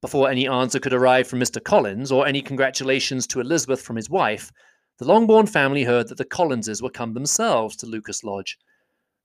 [0.00, 1.62] Before any answer could arrive from Mr.
[1.62, 4.50] Collins, or any congratulations to Elizabeth from his wife,
[4.98, 8.56] the Longbourn family heard that the Collinses were come themselves to Lucas Lodge.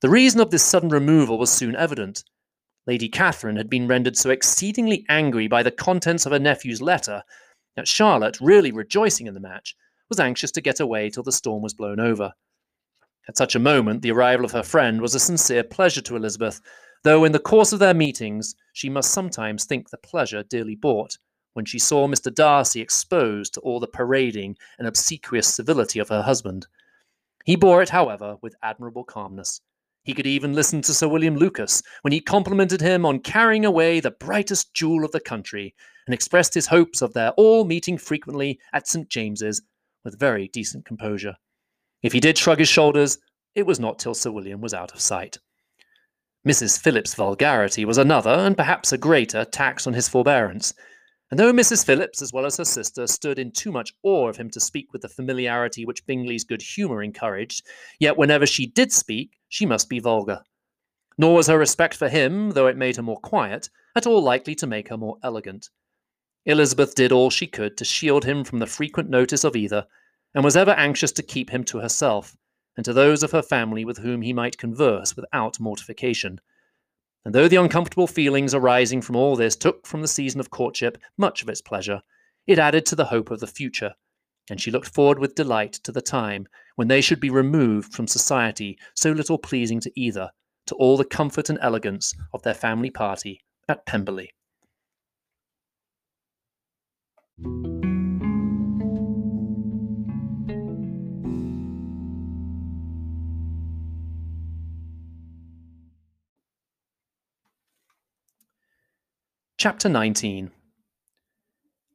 [0.01, 2.23] The reason of this sudden removal was soon evident.
[2.85, 7.23] Lady Catherine had been rendered so exceedingly angry by the contents of her nephew's letter
[7.75, 9.75] that Charlotte, really rejoicing in the match,
[10.09, 12.33] was anxious to get away till the storm was blown over.
[13.27, 16.61] At such a moment, the arrival of her friend was a sincere pleasure to Elizabeth,
[17.03, 21.17] though in the course of their meetings she must sometimes think the pleasure dearly bought
[21.53, 22.33] when she saw Mr.
[22.33, 26.67] Darcy exposed to all the parading and obsequious civility of her husband.
[27.45, 29.61] He bore it, however, with admirable calmness.
[30.05, 33.99] He could even listen to Sir William Lucas when he complimented him on carrying away
[33.99, 35.73] the brightest jewel of the country,
[36.05, 39.09] and expressed his hopes of their all meeting frequently at St.
[39.09, 39.63] James's
[40.03, 41.35] with very decent composure.
[42.03, 43.17] If he did shrug his shoulders,
[43.55, 45.39] it was not till Sir William was out of sight.
[46.47, 46.79] Mrs.
[46.79, 50.75] Phillips's vulgarity was another, and perhaps a greater, tax on his forbearance.
[51.31, 51.85] And though Mrs.
[51.85, 54.93] Phillips, as well as her sister, stood in too much awe of him to speak
[54.93, 57.65] with the familiarity which Bingley's good humour encouraged,
[57.99, 60.43] yet whenever she did speak, she must be vulgar.
[61.17, 64.53] Nor was her respect for him, though it made her more quiet, at all likely
[64.55, 65.69] to make her more elegant.
[66.45, 69.87] Elizabeth did all she could to shield him from the frequent notice of either,
[70.35, 72.37] and was ever anxious to keep him to herself,
[72.77, 76.39] and to those of her family with whom he might converse without mortification.
[77.25, 80.99] And though the uncomfortable feelings arising from all this took from the season of courtship
[81.17, 82.01] much of its pleasure,
[82.45, 83.95] it added to the hope of the future,
[84.49, 88.07] and she looked forward with delight to the time when they should be removed from
[88.07, 90.29] society so little pleasing to either,
[90.67, 94.31] to all the comfort and elegance of their family party at Pemberley.
[109.57, 110.51] Chapter 19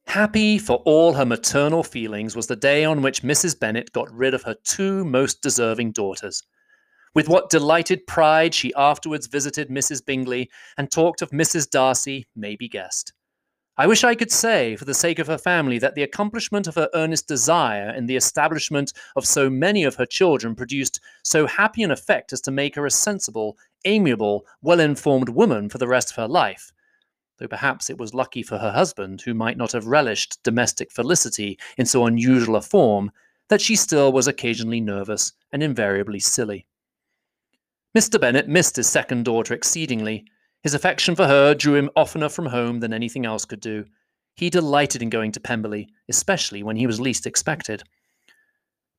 [0.07, 3.61] Happy for all her maternal feelings was the day on which Mrs.
[3.61, 6.43] Bennet got rid of her two most deserving daughters.
[7.15, 10.05] With what delighted pride she afterwards visited Mrs.
[10.05, 10.49] Bingley
[10.79, 11.69] and talked of Mrs.
[11.69, 13.13] Darcy may be guessed.
[13.77, 16.77] I wish I could say, for the sake of her family, that the accomplishment of
[16.77, 21.83] her earnest desire in the establishment of so many of her children produced so happy
[21.83, 26.09] an effect as to make her a sensible, amiable, well informed woman for the rest
[26.09, 26.73] of her life
[27.41, 31.59] though perhaps it was lucky for her husband, who might not have relished domestic felicity
[31.79, 33.11] in so unusual a form,
[33.49, 36.67] that she still was occasionally nervous and invariably silly.
[37.97, 38.21] Mr.
[38.21, 40.25] Bennet missed his second daughter exceedingly.
[40.63, 43.87] His affection for her drew him oftener from home than anything else could do.
[44.37, 47.83] He delighted in going to Pemberley, especially when he was least expected.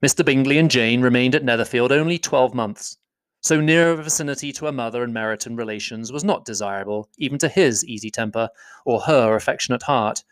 [0.04, 0.26] Mr.
[0.26, 2.98] Bingley and Jane remained at Netherfield only twelve months,
[3.42, 7.50] so near a vicinity to a mother and Meryton relations was not desirable, even to
[7.50, 8.50] his easy temper
[8.86, 10.24] or her affectionate heart.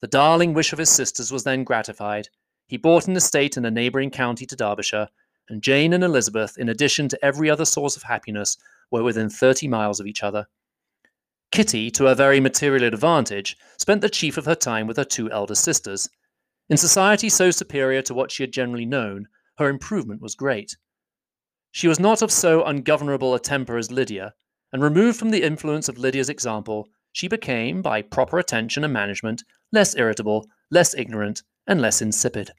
[0.00, 2.28] The darling wish of his sisters was then gratified.
[2.66, 5.08] He bought an estate in a neighbouring county to Derbyshire,
[5.48, 8.56] and Jane and Elizabeth, in addition to every other source of happiness,
[8.90, 10.46] were within thirty miles of each other.
[11.50, 15.30] Kitty, to her very material advantage, spent the chief of her time with her two
[15.30, 16.08] elder sisters.
[16.70, 19.28] In society so superior to what she had generally known,
[19.58, 20.76] her improvement was great.
[21.74, 24.32] She was not of so ungovernable a temper as Lydia,
[24.72, 29.42] and removed from the influence of Lydia's example, she became, by proper attention and management,
[29.72, 32.52] less irritable, less ignorant, and less insipid.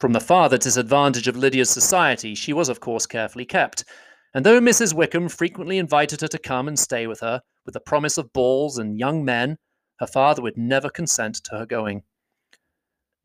[0.00, 3.84] From the farther disadvantage of Lydia's society, she was, of course, carefully kept,
[4.32, 4.94] and though Mrs.
[4.94, 8.78] Wickham frequently invited her to come and stay with her, with the promise of balls
[8.78, 9.58] and young men,
[9.98, 12.02] her father would never consent to her going.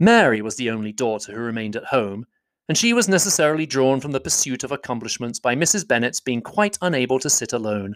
[0.01, 2.25] Mary was the only daughter who remained at home,
[2.67, 5.87] and she was necessarily drawn from the pursuit of accomplishments by Mrs.
[5.87, 7.95] Bennet's being quite unable to sit alone.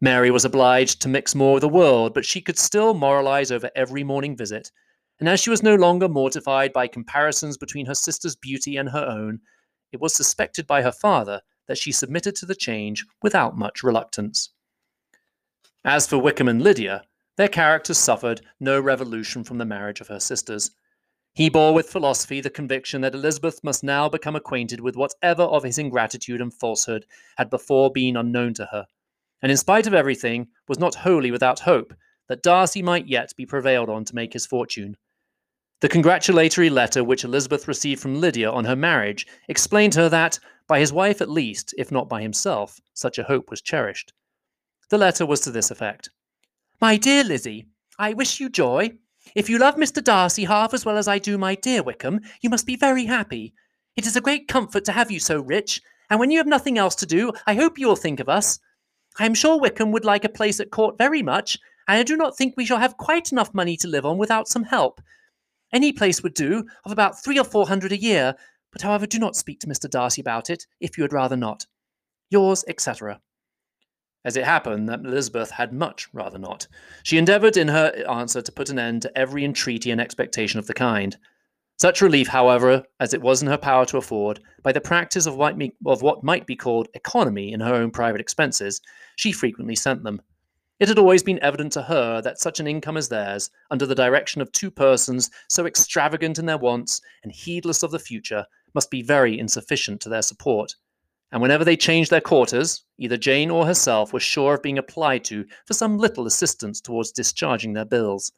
[0.00, 3.70] Mary was obliged to mix more with the world, but she could still moralize over
[3.76, 4.70] every morning visit,
[5.18, 9.04] and as she was no longer mortified by comparisons between her sister's beauty and her
[9.06, 9.40] own,
[9.92, 14.50] it was suspected by her father that she submitted to the change without much reluctance.
[15.84, 17.04] As for Wickham and Lydia,
[17.36, 20.70] their characters suffered no revolution from the marriage of her sisters.
[21.32, 25.62] He bore with philosophy the conviction that Elizabeth must now become acquainted with whatever of
[25.62, 27.06] his ingratitude and falsehood
[27.36, 28.86] had before been unknown to her,
[29.40, 31.94] and in spite of everything, was not wholly without hope
[32.28, 34.96] that Darcy might yet be prevailed on to make his fortune.
[35.80, 40.38] The congratulatory letter which Elizabeth received from Lydia on her marriage explained to her that,
[40.66, 44.12] by his wife at least, if not by himself, such a hope was cherished.
[44.90, 46.10] The letter was to this effect
[46.80, 47.66] My dear Lizzy,
[47.98, 48.98] I wish you joy.
[49.34, 50.02] If you love Mr.
[50.02, 53.54] Darcy half as well as I do my dear Wickham, you must be very happy.
[53.96, 56.78] It is a great comfort to have you so rich, and when you have nothing
[56.78, 58.58] else to do, I hope you will think of us.
[59.18, 62.16] I am sure Wickham would like a place at court very much, and I do
[62.16, 65.00] not think we shall have quite enough money to live on without some help.
[65.72, 68.34] Any place would do, of about three or four hundred a year,
[68.72, 69.88] but however, do not speak to Mr.
[69.88, 71.66] Darcy about it, if you had rather not.
[72.30, 73.20] Yours, etc.
[74.24, 76.66] As it happened that Elizabeth had much rather not.
[77.02, 80.66] She endeavoured in her answer to put an end to every entreaty and expectation of
[80.66, 81.16] the kind.
[81.78, 85.36] Such relief, however, as it was in her power to afford, by the practice of
[85.36, 88.82] what, might be called economy in her own private expenses,
[89.16, 90.20] she frequently sent them.
[90.78, 93.94] It had always been evident to her that such an income as theirs, under the
[93.94, 98.44] direction of two persons so extravagant in their wants and heedless of the future,
[98.74, 100.76] must be very insufficient to their support.
[101.32, 105.24] And whenever they changed their quarters, either Jane or herself were sure of being applied
[105.26, 108.32] to for some little assistance towards discharging their bills.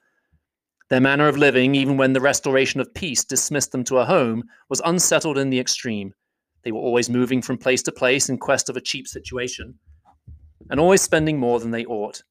[0.91, 4.45] Their manner of living, even when the restoration of peace dismissed them to a home,
[4.69, 6.13] was unsettled in the extreme.
[6.65, 9.79] They were always moving from place to place in quest of a cheap situation,
[10.69, 12.23] and always spending more than they ought.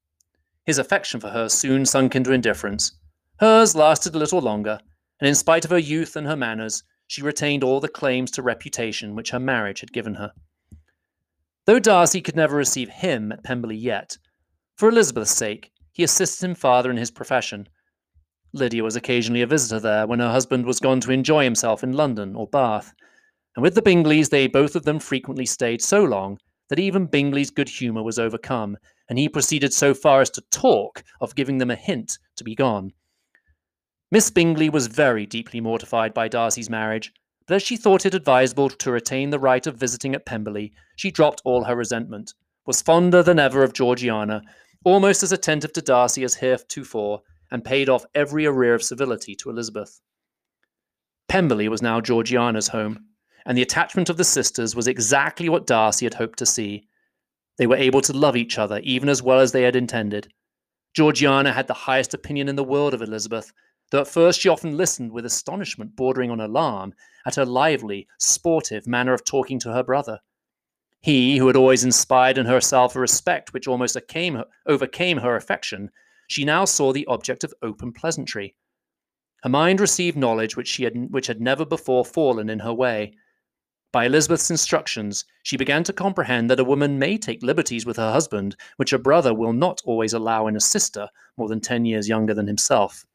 [0.65, 2.99] His affection for her soon sunk into indifference.
[3.39, 4.79] Hers lasted a little longer,
[5.19, 8.43] and in spite of her youth and her manners, she retained all the claims to
[8.43, 10.31] reputation which her marriage had given her.
[11.65, 14.17] Though Darcy could never receive him at Pemberley yet,
[14.75, 17.67] for Elizabeth's sake, he assisted him farther in his profession.
[18.53, 21.93] Lydia was occasionally a visitor there when her husband was gone to enjoy himself in
[21.93, 22.93] London or Bath,
[23.55, 26.37] and with the Bingleys they both of them frequently stayed so long
[26.69, 28.77] that even Bingley's good humour was overcome,
[29.09, 32.55] and he proceeded so far as to talk of giving them a hint to be
[32.55, 32.91] gone.
[34.09, 37.13] Miss Bingley was very deeply mortified by Darcy's marriage,
[37.53, 41.41] as she thought it advisable to retain the right of visiting at Pemberley, she dropped
[41.43, 42.33] all her resentment,
[42.65, 44.41] was fonder than ever of Georgiana,
[44.83, 49.49] almost as attentive to Darcy as heretofore, and paid off every arrear of civility to
[49.49, 49.99] Elizabeth.
[51.27, 53.05] Pemberley was now Georgiana's home
[53.45, 56.87] and the attachment of the sisters was exactly what Darcy had hoped to see.
[57.57, 60.31] They were able to love each other even as well as they had intended.
[60.93, 63.51] Georgiana had the highest opinion in the world of Elizabeth,
[63.91, 66.93] though at first she often listened with astonishment bordering on alarm
[67.25, 70.19] at her lively, sportive manner of talking to her brother.
[71.01, 75.91] He, who had always inspired in herself a respect which almost overcame her affection,
[76.27, 78.55] she now saw the object of open pleasantry.
[79.43, 83.13] Her mind received knowledge which, she had, which had never before fallen in her way,
[83.91, 88.13] by Elizabeth's instructions, she began to comprehend that a woman may take liberties with her
[88.13, 92.07] husband, which a brother will not always allow in a sister more than ten years
[92.07, 93.05] younger than himself.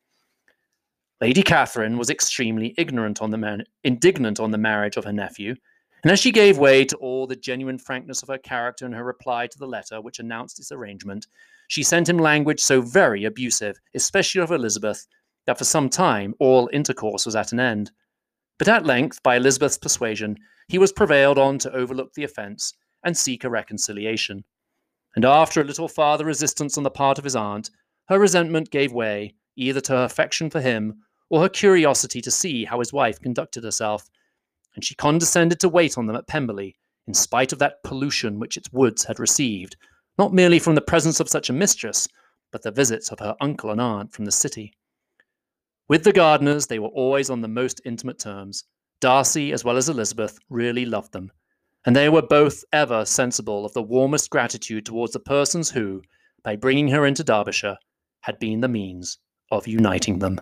[1.19, 5.55] Lady Catherine was extremely ignorant on the man- indignant on the marriage of her nephew,
[6.03, 9.03] and as she gave way to all the genuine frankness of her character in her
[9.03, 11.27] reply to the letter which announced its arrangement,
[11.69, 15.07] she sent him language so very abusive, especially of Elizabeth,
[15.47, 17.91] that for some time all intercourse was at an end.
[18.59, 20.37] But at length, by Elizabeth's persuasion,
[20.69, 24.45] he was prevailed on to overlook the offence and seek a reconciliation.
[25.15, 27.71] And after a little farther resistance on the part of his aunt,
[28.09, 32.65] her resentment gave way either to her affection for him or her curiosity to see
[32.65, 34.09] how his wife conducted herself,
[34.75, 36.77] and she condescended to wait on them at Pemberley,
[37.07, 39.77] in spite of that pollution which its woods had received,
[40.19, 42.09] not merely from the presence of such a mistress,
[42.53, 44.73] but the visits of her uncle and aunt from the city.
[45.89, 48.65] With the Gardiners, they were always on the most intimate terms.
[49.01, 51.31] Darcy, as well as Elizabeth, really loved them,
[51.85, 56.03] and they were both ever sensible of the warmest gratitude towards the persons who,
[56.43, 57.77] by bringing her into Derbyshire,
[58.23, 59.19] had been the means
[59.51, 60.41] of uniting them.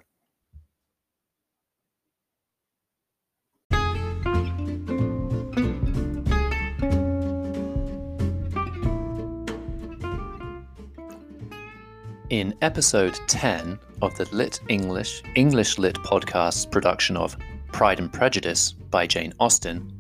[12.31, 17.37] In episode 10 of the Lit English, English Lit podcast's production of
[17.71, 19.93] Pride and Prejudice by Jane Austen,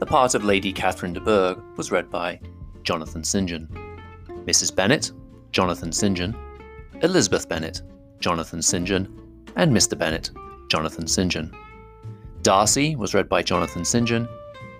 [0.00, 2.40] the part of Lady Catherine de Bourgh was read by
[2.82, 3.48] Jonathan St.
[3.48, 3.68] John.
[4.46, 4.74] Mrs.
[4.74, 5.12] Bennet,
[5.52, 6.16] Jonathan St.
[6.16, 6.34] John.
[7.02, 7.82] Elizabeth Bennet,
[8.18, 8.84] Jonathan St.
[8.84, 9.42] John.
[9.54, 9.96] And Mr.
[9.96, 10.32] Bennet,
[10.68, 11.30] Jonathan St.
[11.30, 11.56] John.
[12.42, 14.08] Darcy was read by Jonathan St.
[14.08, 14.28] John.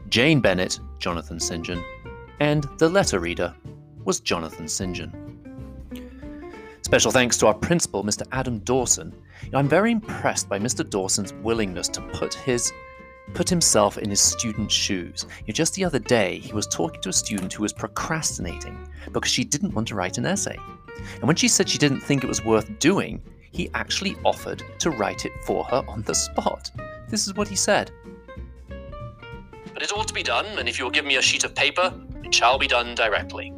[0.08, 1.64] Jane Bennet, Jonathan St.
[1.64, 1.84] John.
[2.40, 3.54] And the letter reader
[4.04, 4.96] was Jonathan St.
[4.96, 5.39] John.
[6.90, 8.26] Special thanks to our principal, Mr.
[8.32, 9.14] Adam Dawson.
[9.54, 10.84] I'm very impressed by Mr.
[10.84, 12.72] Dawson's willingness to put his
[13.32, 15.24] put himself in his student's shoes.
[15.46, 18.76] Just the other day, he was talking to a student who was procrastinating
[19.12, 20.56] because she didn't want to write an essay.
[21.14, 23.22] And when she said she didn't think it was worth doing,
[23.52, 26.72] he actually offered to write it for her on the spot.
[27.08, 27.92] This is what he said.
[29.72, 31.54] But it ought to be done, and if you will give me a sheet of
[31.54, 31.94] paper,
[32.24, 33.52] it shall be done directly.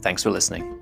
[0.00, 0.81] Thanks for listening.